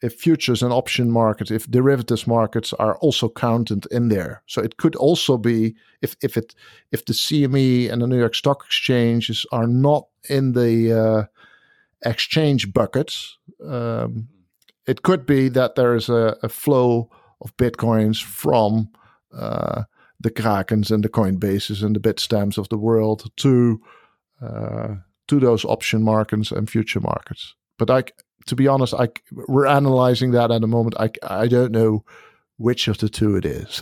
[0.02, 4.42] if futures and option markets, if derivatives markets are also counted in there.
[4.48, 6.56] So it could also be if if it
[6.92, 11.24] if the CME and the New York Stock Exchanges are not in the uh,
[12.10, 14.28] exchange buckets, um,
[14.88, 17.10] it could be that there is a, a flow
[17.42, 18.90] of bitcoins from
[19.34, 19.84] uh,
[20.20, 23.82] the Krakens and the Coinbases and the Bitstamps of the world to
[24.42, 24.96] uh,
[25.28, 27.56] to those option markets and future markets.
[27.78, 28.04] But I,
[28.48, 30.96] to be honest, I we're analyzing that at the moment.
[31.00, 32.04] I I don't know
[32.58, 33.82] which of the two it is.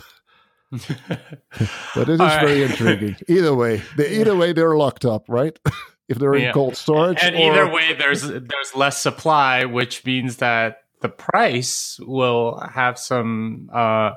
[0.70, 2.46] but it is right.
[2.46, 3.16] very intriguing.
[3.28, 5.58] Either way, they, either way, they're locked up, right?
[6.08, 6.52] if they're in yeah.
[6.52, 11.98] cold storage, and or, either way, there's there's less supply, which means that the price
[12.00, 13.68] will have some.
[13.72, 14.12] Uh,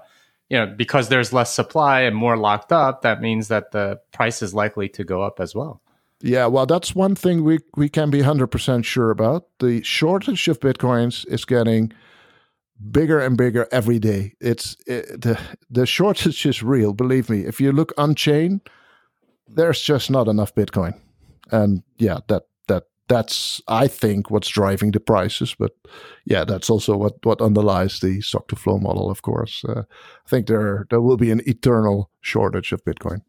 [0.50, 4.44] you know, because there's less supply and more locked up, that means that the price
[4.44, 5.82] is likely to go up as well.
[6.22, 9.48] Yeah, well, that's one thing we, we can be 100% sure about.
[9.60, 11.92] The shortage of Bitcoins is getting
[12.92, 14.34] bigger and bigger every day.
[14.40, 15.40] It's it, the,
[15.70, 17.42] the shortage is real, believe me.
[17.42, 18.62] If you look on chain,
[19.48, 21.00] there's just not enough Bitcoin.
[21.52, 25.56] And yeah, that that that's I think what's driving the prices.
[25.58, 25.72] But
[26.26, 29.12] yeah, that's also what what underlies the stock to flow model.
[29.12, 29.84] Of course, uh,
[30.26, 33.22] I think there there will be an eternal shortage of Bitcoin.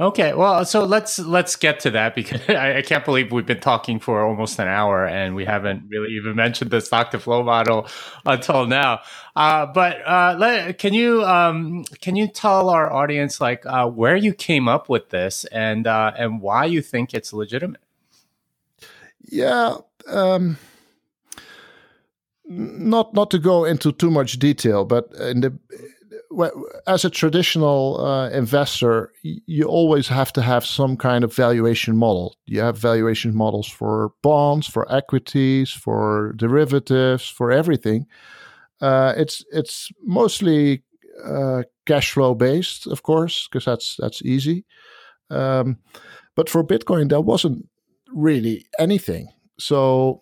[0.00, 3.58] Okay, well, so let's let's get to that because I, I, can't believe we've been
[3.58, 7.42] talking for almost an hour and we haven't really even mentioned the stock to flow
[7.42, 7.88] model
[8.24, 9.00] until now.
[9.34, 14.14] Uh, but uh, let, can you um, can you tell our audience like uh, where
[14.14, 17.80] you came up with this and uh, and why you think it's legitimate?
[19.24, 19.78] Yeah.
[20.06, 20.58] Um,
[22.46, 25.58] not not to go into too much detail, but in the
[26.86, 32.36] as a traditional uh, investor, you always have to have some kind of valuation model.
[32.46, 38.06] You have valuation models for bonds, for equities, for derivatives, for everything.
[38.80, 40.82] Uh, it's it's mostly
[41.24, 44.64] uh, cash flow based, of course, because that's that's easy.
[45.30, 45.78] Um,
[46.34, 47.68] but for Bitcoin, there wasn't
[48.12, 49.28] really anything.
[49.58, 50.20] So,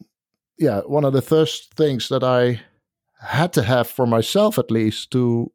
[0.58, 2.60] yeah, one of the first things that I
[3.20, 5.52] had to have for myself, at least, to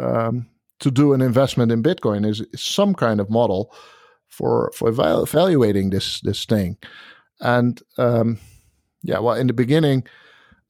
[0.00, 0.48] um,
[0.80, 3.72] to do an investment in Bitcoin is, some kind of model
[4.28, 6.76] for for evaluating this this thing.
[7.40, 8.38] And um,
[9.02, 10.04] yeah, well, in the beginning,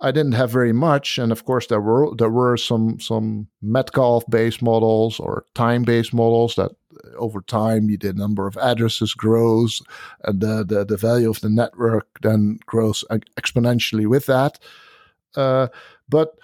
[0.00, 4.24] I didn't have very much, and of course there were there were some some Metcalfe
[4.28, 6.72] based models or time based models that
[7.16, 9.82] over time the number of addresses grows
[10.24, 14.58] and the, the, the value of the network then grows exponentially with that.
[15.36, 15.68] Uh,
[16.08, 16.34] but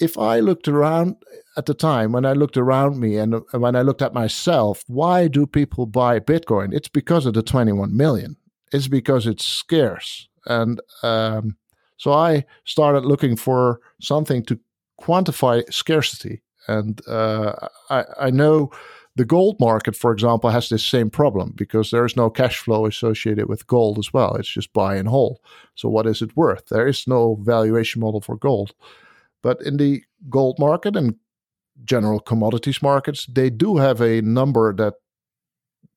[0.00, 1.16] if I looked around
[1.56, 5.28] at the time, when I looked around me and when I looked at myself, why
[5.28, 6.72] do people buy Bitcoin?
[6.72, 8.36] It's because of the 21 million.
[8.72, 10.28] It's because it's scarce.
[10.46, 11.56] And um,
[11.96, 14.58] so I started looking for something to
[15.00, 16.42] quantify scarcity.
[16.68, 17.54] And uh,
[17.90, 18.70] I, I know
[19.14, 22.86] the gold market, for example, has this same problem because there is no cash flow
[22.86, 24.36] associated with gold as well.
[24.36, 25.38] It's just buy and hold.
[25.74, 26.68] So, what is it worth?
[26.68, 28.72] There is no valuation model for gold.
[29.42, 31.16] But in the gold market and
[31.84, 34.94] general commodities markets, they do have a number that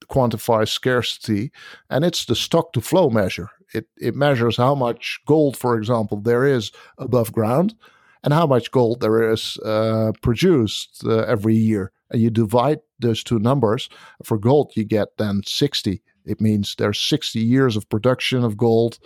[0.09, 1.51] quantifies scarcity,
[1.89, 3.49] and it's the stock to flow measure.
[3.73, 7.75] It, it measures how much gold, for example, there is above ground
[8.23, 11.91] and how much gold there is uh, produced uh, every year.
[12.11, 13.89] And you divide those two numbers
[14.23, 18.99] for gold you get then 60 it means there's 60 years of production of gold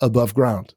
[0.00, 0.74] above ground.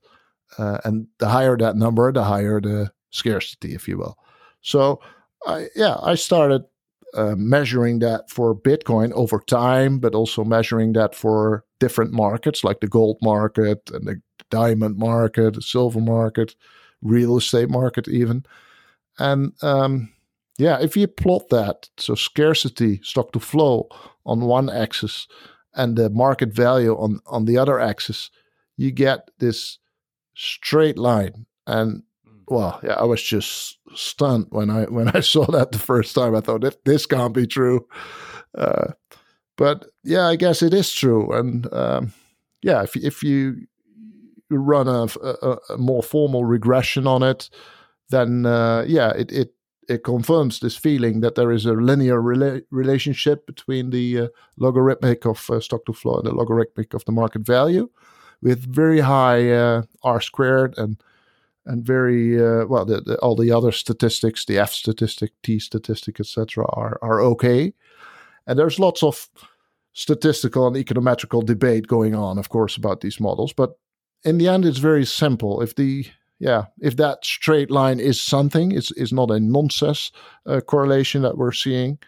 [0.57, 4.17] Uh, and the higher that number the higher the scarcity if you will
[4.61, 4.99] so
[5.45, 6.63] I, yeah i started
[7.13, 12.79] uh, measuring that for bitcoin over time but also measuring that for different markets like
[12.79, 16.55] the gold market and the diamond market the silver market
[17.01, 18.45] real estate market even
[19.19, 20.09] and um,
[20.57, 23.87] yeah, if you plot that, so scarcity, stock to flow
[24.25, 25.27] on one axis
[25.73, 28.29] and the market value on, on the other axis,
[28.77, 29.79] you get this
[30.35, 31.45] straight line.
[31.67, 32.03] And.
[32.47, 36.35] Well, yeah, I was just stunned when I when I saw that the first time.
[36.35, 37.87] I thought this can't be true.
[38.57, 38.91] Uh,
[39.57, 41.31] but yeah, I guess it is true.
[41.31, 42.13] And um,
[42.61, 43.67] yeah, if if you
[44.49, 47.49] run a, a, a, more formal regression on it,
[48.09, 49.53] then uh, yeah, it, it
[49.89, 54.27] it confirms this feeling that there is a linear rela- relationship between the uh,
[54.57, 57.89] logarithmic of uh, stock to flow and the logarithmic of the market value,
[58.41, 61.01] with very high uh, r squared and
[61.65, 66.19] and very uh, well the, the, all the other statistics, the f statistic, t statistic,
[66.19, 67.73] etc., are are okay,
[68.45, 69.29] and there's lots of
[69.93, 73.53] statistical and econometrical debate going on, of course, about these models.
[73.53, 73.77] But
[74.23, 75.61] in the end, it's very simple.
[75.61, 76.05] If the
[76.39, 80.11] yeah, if that straight line is something, it's is not a nonsense
[80.45, 81.99] uh, correlation that we're seeing.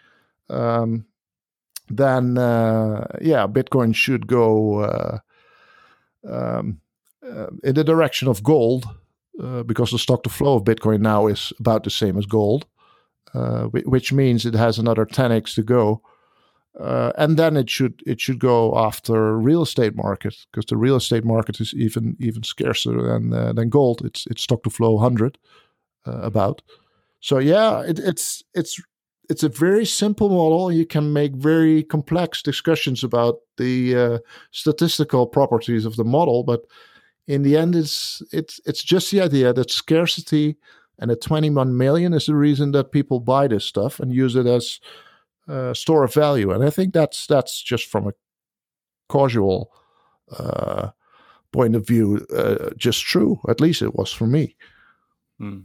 [0.50, 1.06] Um,
[1.88, 5.18] then uh, yeah, Bitcoin should go uh,
[6.28, 6.80] um,
[7.22, 8.86] uh, in the direction of gold
[9.42, 12.66] uh, because the stock to flow of Bitcoin now is about the same as gold,
[13.34, 16.02] uh, which means it has another 10x to go.
[16.78, 20.96] Uh, and then it should it should go after real estate market because the real
[20.96, 24.02] estate market is even even scarcer than uh, than gold.
[24.04, 25.38] It's it's stock to flow hundred
[26.06, 26.60] uh, about.
[27.20, 28.78] So yeah, it, it's it's
[29.30, 30.70] it's a very simple model.
[30.70, 34.18] You can make very complex discussions about the uh,
[34.50, 36.62] statistical properties of the model, but
[37.26, 40.56] in the end, it's it's it's just the idea that scarcity
[40.98, 44.46] and the 21 million is the reason that people buy this stuff and use it
[44.46, 44.80] as
[45.48, 46.50] uh, store of value.
[46.50, 48.12] And I think that's that's just from a
[49.08, 49.72] causal
[50.30, 50.90] uh,
[51.52, 53.40] point of view, uh, just true.
[53.48, 54.56] At least it was for me.
[55.38, 55.60] Hmm.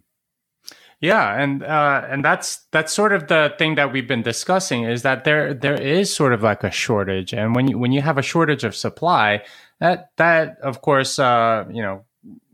[1.02, 5.02] Yeah, and uh, and that's that's sort of the thing that we've been discussing is
[5.02, 8.20] that there there is sort of like a shortage, and when you when you have
[8.20, 9.44] a shortage of supply,
[9.80, 12.06] that that of course uh, you know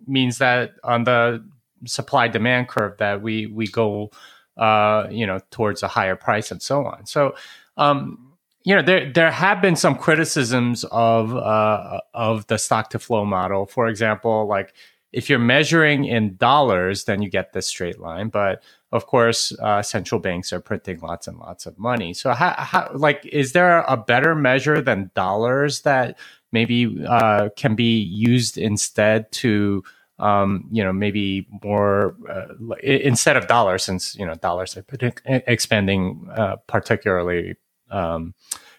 [0.08, 1.44] means that on the
[1.86, 4.10] supply demand curve that we we go
[4.58, 7.06] uh, you know, towards a higher price and so on.
[7.06, 7.36] So,
[7.78, 8.34] um,
[8.64, 13.24] you know, there there have been some criticisms of uh, of the stock to flow
[13.24, 13.66] model.
[13.66, 14.74] For example, like
[15.14, 18.30] if you're measuring in dollars, then you get this straight line.
[18.30, 22.14] But of course, uh, central banks are printing lots and lots of money.
[22.14, 26.18] So, how, how like is there a better measure than dollars that
[26.52, 29.84] maybe uh, can be used instead to
[30.20, 34.86] um, you know, maybe more uh, instead of dollars, since you know dollars are
[35.26, 37.56] expanding uh, particularly
[37.92, 38.34] um,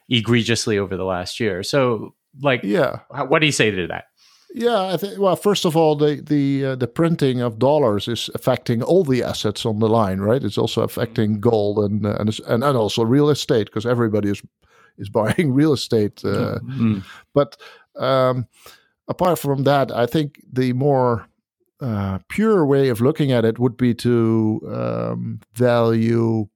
[0.08, 1.62] egregiously over the last year.
[1.62, 4.07] So, like, yeah, what do you say to that?
[4.54, 5.18] Yeah, I think.
[5.18, 9.22] Well, first of all, the the uh, the printing of dollars is affecting all the
[9.22, 10.42] assets on the line, right?
[10.42, 11.40] It's also affecting mm-hmm.
[11.40, 14.42] gold and uh, and and, and also real estate because everybody is
[14.96, 16.24] is buying real estate.
[16.24, 16.98] Uh, mm-hmm.
[17.34, 17.56] But
[17.96, 18.46] um,
[19.06, 21.26] apart from that, I think the more
[21.80, 26.48] uh, pure way of looking at it would be to um, value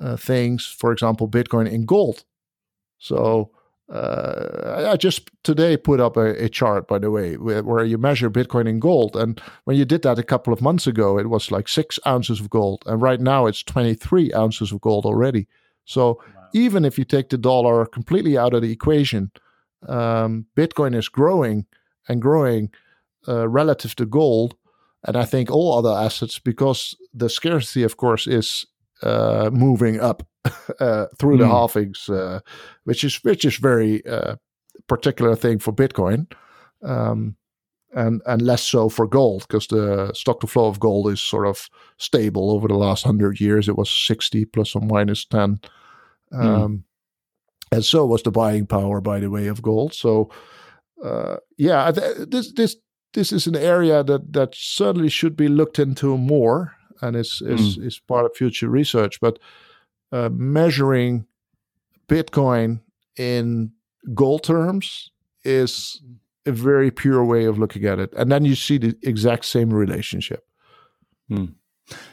[0.00, 2.24] uh, things, for example, Bitcoin in gold.
[2.98, 3.50] So
[3.88, 7.98] uh, I just today put up a, a, chart, by the way, where, where, you
[7.98, 9.14] measure Bitcoin in gold.
[9.14, 12.40] And when you did that a couple of months ago, it was like six ounces
[12.40, 12.82] of gold.
[12.86, 15.46] And right now it's 23 ounces of gold already.
[15.84, 16.48] So wow.
[16.52, 19.30] even if you take the dollar completely out of the equation,
[19.86, 21.66] um, Bitcoin is growing
[22.08, 22.70] and growing
[23.28, 24.56] uh, relative to gold,
[25.04, 28.66] and I think all other assets, because the scarcity, of course, is
[29.02, 30.26] uh, moving up
[30.80, 31.40] uh, through mm.
[31.40, 31.52] the hmm.
[31.52, 32.40] halvings, uh,
[32.84, 34.36] which is which is very uh,
[34.86, 36.30] particular thing for Bitcoin,
[36.82, 37.36] um,
[37.94, 41.46] and and less so for gold because the stock to flow of gold is sort
[41.46, 41.68] of
[41.98, 43.68] stable over the last hundred years.
[43.68, 45.60] It was sixty plus or minus ten,
[46.30, 46.40] hmm.
[46.40, 46.82] um, mm.
[47.72, 49.94] and so was the buying power, by the way, of gold.
[49.94, 50.30] So.
[51.04, 52.76] Uh, yeah, this this
[53.12, 57.78] this is an area that that certainly should be looked into more and is is,
[57.78, 57.86] mm.
[57.86, 59.20] is part of future research.
[59.20, 59.38] But
[60.12, 61.26] uh, measuring
[62.08, 62.80] Bitcoin
[63.16, 63.72] in
[64.14, 65.10] gold terms
[65.44, 66.02] is
[66.44, 69.72] a very pure way of looking at it, and then you see the exact same
[69.72, 70.46] relationship.
[71.30, 71.54] Mm.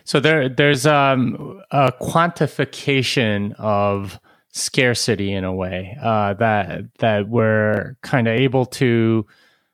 [0.04, 4.20] So there, there's um, a quantification of
[4.52, 9.26] scarcity in a way uh, that that we're kind of able to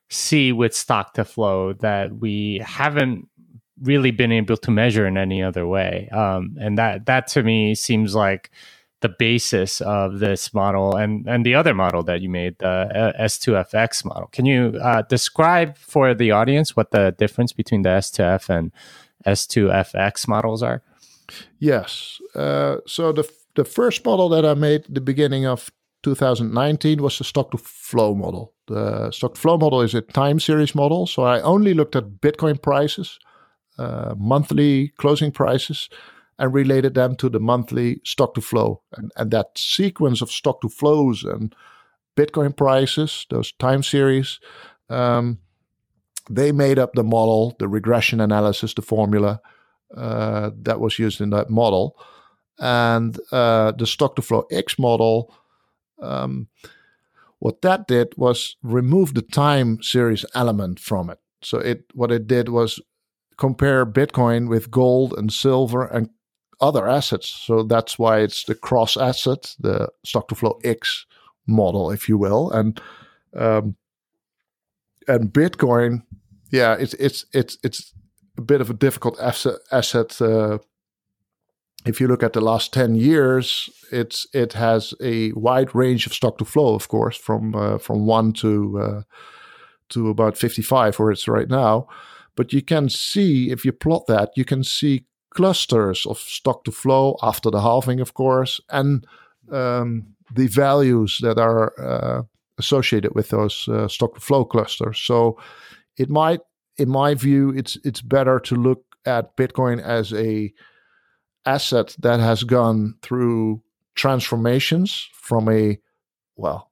[0.10, 3.28] see with stock to flow that we haven't
[3.82, 6.10] really been able to measure in any other way.
[6.12, 8.52] Um, and that that to me seems like
[9.02, 13.24] the basis of this model and and the other model that you made, the uh,
[13.24, 14.28] S2FX model.
[14.32, 18.72] Can you uh, describe for the audience what the difference between the S2F and
[19.26, 20.82] S2FX models are?
[21.60, 22.20] Yes.
[22.36, 25.72] Uh, so the the first model that I made the beginning of
[26.04, 28.54] 2019 was the stock to flow model.
[28.68, 31.08] The stock flow model is a time series model.
[31.08, 33.20] So I only looked at Bitcoin prices,
[33.80, 35.90] uh, monthly closing prices,
[36.38, 38.82] and related them to the monthly stock to flow.
[38.98, 41.56] And, and that sequence of stock to flows and
[42.16, 44.40] Bitcoin prices, those time series,
[44.90, 45.40] um,
[46.30, 49.42] they made up the model, the regression analysis, the formula
[49.98, 51.96] uh, that was used in that model.
[52.60, 55.34] And uh, the stock to flow X model
[56.02, 56.48] um,
[57.40, 61.20] what that did was remove the time series element from it.
[61.42, 62.82] So it what it did was
[63.40, 66.10] compare Bitcoin with gold and silver and
[66.60, 67.30] other assets.
[67.30, 71.06] So that's why it's the cross asset, the stock to flow X
[71.48, 72.82] model, if you will, and
[73.34, 73.76] um,
[75.08, 76.04] and Bitcoin,
[76.52, 77.94] yeah, it's it's it's it's
[78.38, 79.56] a bit of a difficult asset.
[79.72, 80.58] asset uh,
[81.86, 86.14] if you look at the last ten years, it's it has a wide range of
[86.14, 89.02] stock to flow, of course, from uh, from one to uh,
[89.90, 91.88] to about fifty five, where it's right now.
[92.40, 96.72] But you can see if you plot that, you can see clusters of stock to
[96.72, 99.06] flow after the halving, of course, and
[99.52, 102.22] um, the values that are uh,
[102.58, 105.02] associated with those uh, stock to flow clusters.
[105.02, 105.38] So
[105.98, 106.40] it might,
[106.78, 110.54] in my view, it's it's better to look at Bitcoin as a
[111.46, 113.62] asset that has gone through
[113.96, 115.78] transformations from a
[116.38, 116.72] well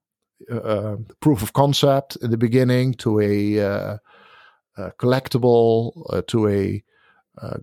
[0.49, 3.97] uh, proof of concept in the beginning to a, uh,
[4.99, 6.84] collectible uh, to a
[7.41, 7.57] uh,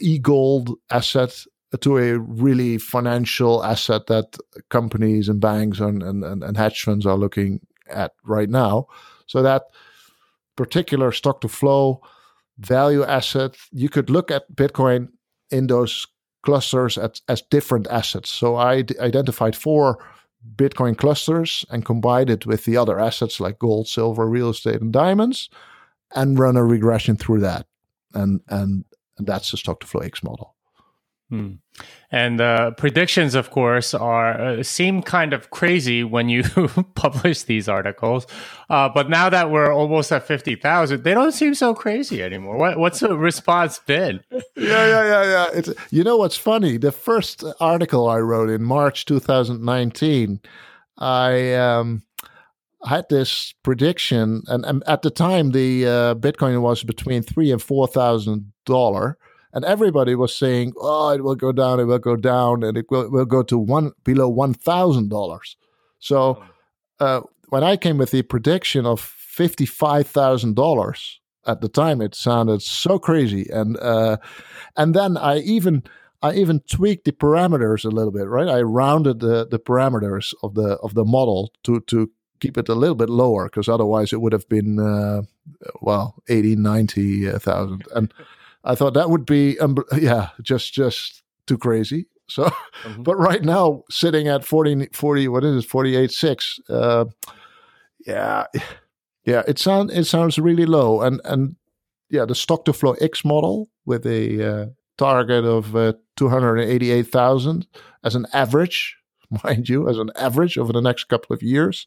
[0.00, 1.44] e-gold asset
[1.80, 4.36] to a really financial asset that
[4.68, 8.86] companies and banks and, and, and hedge funds are looking at right now.
[9.26, 9.62] So that
[10.56, 12.02] particular stock to flow
[12.58, 15.08] value asset, you could look at Bitcoin
[15.50, 16.06] in those
[16.42, 18.30] clusters as, as different assets.
[18.30, 20.04] So I d- identified four
[20.56, 24.92] Bitcoin clusters and combined it with the other assets like gold, silver, real estate, and
[24.92, 25.48] diamonds,
[26.14, 27.66] and run a regression through that.
[28.14, 28.84] And and,
[29.18, 30.54] and that's the stock to flow X model.
[31.32, 31.52] Hmm.
[32.10, 36.42] And uh, predictions, of course, are uh, seem kind of crazy when you
[36.94, 38.26] publish these articles.
[38.68, 42.58] Uh, but now that we're almost at fifty thousand, they don't seem so crazy anymore.
[42.58, 44.20] What, what's the response been?
[44.30, 45.46] yeah, yeah, yeah, yeah.
[45.54, 46.76] It's, you know what's funny?
[46.76, 50.38] The first article I wrote in March 2019,
[50.98, 52.02] I um,
[52.84, 57.62] had this prediction, and, and, at the time, the uh, Bitcoin was between three and
[57.62, 59.18] four thousand dollar
[59.52, 62.86] and everybody was saying, "Oh, it will go down, it will go down, and it
[62.90, 65.56] will, it will go to one below one thousand dollars."
[65.98, 66.42] So
[67.00, 67.04] oh.
[67.04, 67.20] uh,
[67.50, 72.14] when I came with the prediction of fifty five thousand dollars at the time, it
[72.14, 74.16] sounded so crazy, and uh,
[74.76, 75.82] and then I even
[76.22, 78.48] I even tweaked the parameters a little bit, right?
[78.48, 82.10] I rounded the the parameters of the of the model to to
[82.42, 85.22] keep it a little bit lower because otherwise it would have been uh,
[85.80, 88.12] well 80 90,000 and
[88.64, 92.06] I thought that would be, um, yeah, just just too crazy.
[92.28, 93.02] So, mm-hmm.
[93.02, 97.04] but right now, sitting at 40, 40 what is it, 48.6, uh,
[98.06, 98.46] yeah,
[99.24, 101.02] yeah, it, sound, it sounds really low.
[101.02, 101.56] And, and
[102.08, 104.66] yeah, the stock to flow X model with a uh,
[104.96, 107.66] target of uh, 288,000
[108.04, 108.96] as an average,
[109.44, 111.86] mind you, as an average over the next couple of years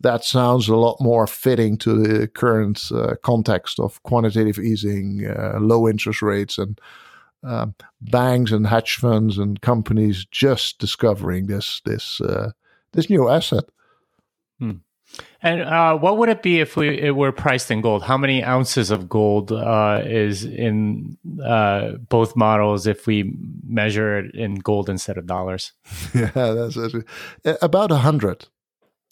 [0.00, 5.58] that sounds a lot more fitting to the current uh, context of quantitative easing, uh,
[5.60, 6.80] low interest rates, and
[7.42, 12.50] um, banks and hedge funds and companies just discovering this this uh,
[12.92, 13.64] this new asset.
[14.58, 14.78] Hmm.
[15.42, 18.02] And uh, what would it be if we it were priced in gold?
[18.02, 23.32] How many ounces of gold uh, is in uh, both models if we
[23.66, 25.72] measure it in gold instead of dollars?
[26.14, 26.94] Yeah, that's, that's
[27.62, 28.48] about a hundred.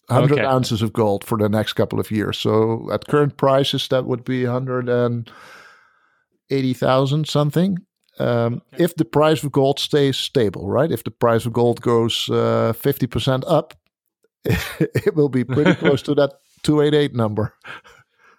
[0.07, 0.45] 100 okay.
[0.45, 2.37] ounces of gold for the next couple of years.
[2.37, 7.79] So at current prices, that would be 180,000 something.
[8.17, 8.83] Um, okay.
[8.83, 10.91] If the price of gold stays stable, right?
[10.91, 13.73] If the price of gold goes uh, 50% up,
[14.45, 16.33] it will be pretty close to that
[16.63, 17.53] 288 number.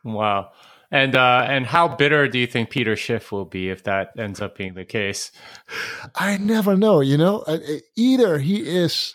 [0.04, 0.50] Wow.
[0.90, 4.40] And uh, and how bitter do you think Peter Schiff will be if that ends
[4.40, 5.32] up being the case?
[6.14, 7.00] I never know.
[7.00, 7.44] You know,
[7.96, 9.14] either he is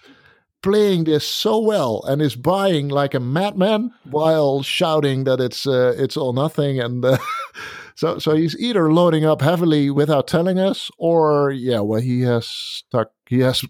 [0.61, 5.93] playing this so well and is buying like a madman while shouting that it's uh,
[5.97, 7.17] it's all nothing and uh,
[7.95, 12.47] so so he's either loading up heavily without telling us or yeah well he has
[12.47, 13.63] stuck he has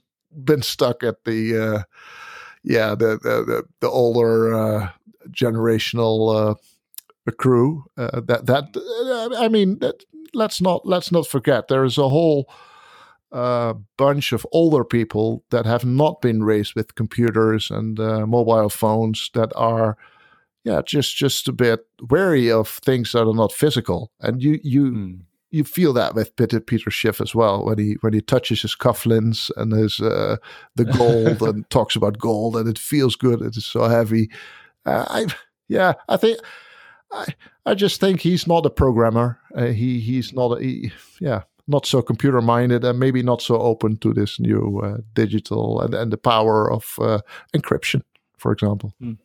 [0.44, 1.84] been stuck at the uh,
[2.64, 4.90] yeah the the the, the older uh,
[5.30, 6.56] generational uh,
[7.38, 7.86] crew.
[7.98, 10.04] Uh, that that I mean that,
[10.34, 12.52] let's not let's not forget there is a whole
[13.32, 18.70] a bunch of older people that have not been raised with computers and uh, mobile
[18.70, 19.98] phones that are
[20.64, 24.12] yeah just just a bit wary of things that are not physical.
[24.20, 25.20] And you you mm.
[25.50, 28.76] you feel that with Peter, Peter Schiff as well when he when he touches his
[28.76, 30.36] cufflinks and his uh,
[30.76, 34.30] the gold and talks about gold and it feels good it is so heavy.
[34.86, 35.28] Uh, I
[35.70, 36.40] yeah I think
[37.14, 37.28] I
[37.66, 39.40] I just think he's not a programmer.
[39.56, 40.92] Uh, he he's not a he,
[41.22, 45.82] yeah not so computer minded and maybe not so open to this new uh, digital
[45.82, 47.20] and, and the power of uh,
[47.56, 48.02] encryption,
[48.38, 48.94] for example.
[49.02, 49.18] Mm.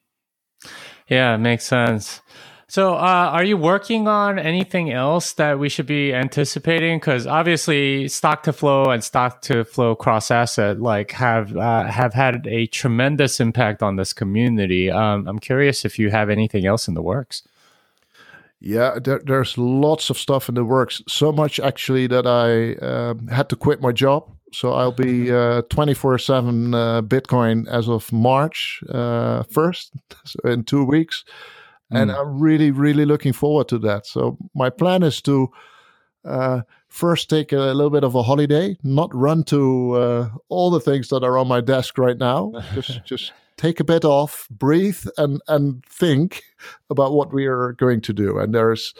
[1.09, 2.21] Yeah, makes sense.
[2.69, 6.99] So, uh, are you working on anything else that we should be anticipating?
[6.99, 12.13] Because obviously, stock to flow and stock to flow cross asset like have uh, have
[12.13, 14.91] had a tremendous impact on this community.
[14.91, 17.45] Um, I'm curious if you have anything else in the works.
[18.67, 21.03] Yeah, there, there's lots of stuff in the works.
[21.09, 24.31] So much actually that I um, had to quit my job.
[24.53, 29.91] So I'll be uh, 24 uh, 7 uh, Bitcoin as of March uh, 1st,
[30.25, 31.25] so in two weeks
[31.91, 32.19] and mm.
[32.19, 34.07] I'm really, really looking forward to that.
[34.07, 35.49] So my plan is to
[36.25, 40.81] uh, first take a little bit of a holiday, not run to uh, all the
[40.81, 42.53] things that are on my desk right now.
[42.75, 46.43] just, just take a bit off, breathe, and and think
[46.91, 48.39] about what we are going to do.
[48.39, 48.95] And there's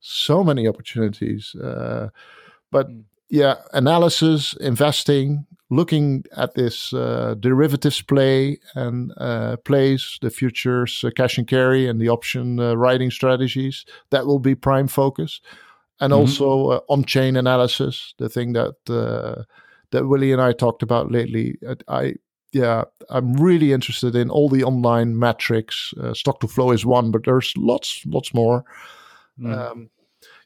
[0.00, 2.08] so many opportunities, uh,
[2.70, 3.04] but mm.
[3.28, 11.10] yeah, analysis, investing, looking at this uh, derivatives play and uh, plays, the futures uh,
[11.16, 15.40] cash and carry and the option uh, writing strategies, that will be prime focus.
[16.00, 16.20] And mm-hmm.
[16.20, 19.44] also uh, on-chain analysis, the thing that uh,
[19.92, 21.58] that Willy and I talked about lately.
[21.86, 22.14] I
[22.52, 25.92] yeah, I'm really interested in all the online metrics.
[26.12, 28.64] stock to flow is one, but there's lots, lots more.
[29.40, 29.70] Mm.
[29.70, 29.90] Um,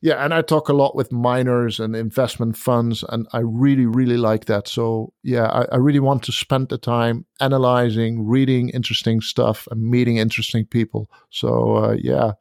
[0.02, 4.18] yeah, and I talk a lot with miners and investment funds, and I really, really
[4.18, 4.68] like that.
[4.68, 9.82] So, yeah, I, I, really want to spend the time analyzing, reading interesting stuff, and
[9.82, 11.10] meeting interesting people.
[11.30, 12.32] So, uh, yeah,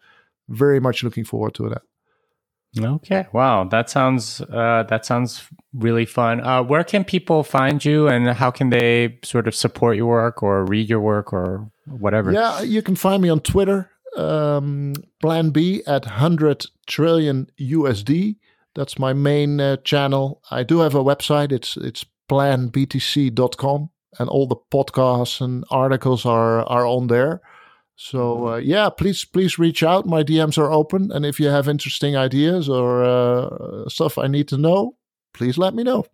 [0.49, 1.81] very much looking forward to that.
[2.77, 6.41] Okay, wow, that sounds uh, that sounds really fun.
[6.41, 10.43] Uh, where can people find you, and how can they sort of support your work
[10.43, 12.31] or read your work or whatever?
[12.31, 18.38] Yeah, you can find me on Twitter um, Plan B at 100 trillion USD.
[18.73, 20.41] That's my main uh, channel.
[20.52, 21.52] I do have a website.
[21.52, 23.89] It's it's planbtc.com,
[24.19, 27.41] and all the podcasts and articles are are on there.
[27.95, 30.05] So uh, yeah, please please reach out.
[30.05, 34.47] My DMs are open, and if you have interesting ideas or uh, stuff I need
[34.49, 34.97] to know,
[35.34, 36.05] please let me know.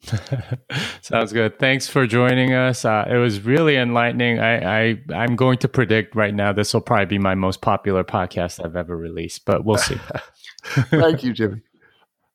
[1.02, 1.58] Sounds good.
[1.58, 2.84] Thanks for joining us.
[2.84, 4.38] Uh, it was really enlightening.
[4.38, 8.04] I, I I'm going to predict right now this will probably be my most popular
[8.04, 9.98] podcast I've ever released, but we'll see.
[10.64, 11.62] Thank you, Jimmy.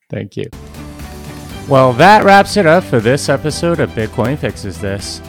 [0.09, 0.49] Thank you.
[1.69, 5.21] Well, that wraps it up for this episode of Bitcoin Fixes This.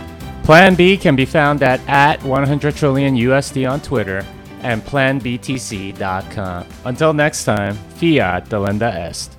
[0.45, 4.27] Plan B can be found at at 100 trillion USD on Twitter
[4.61, 6.67] and planbtc.com.
[6.85, 9.39] Until next time, fiat delenda est.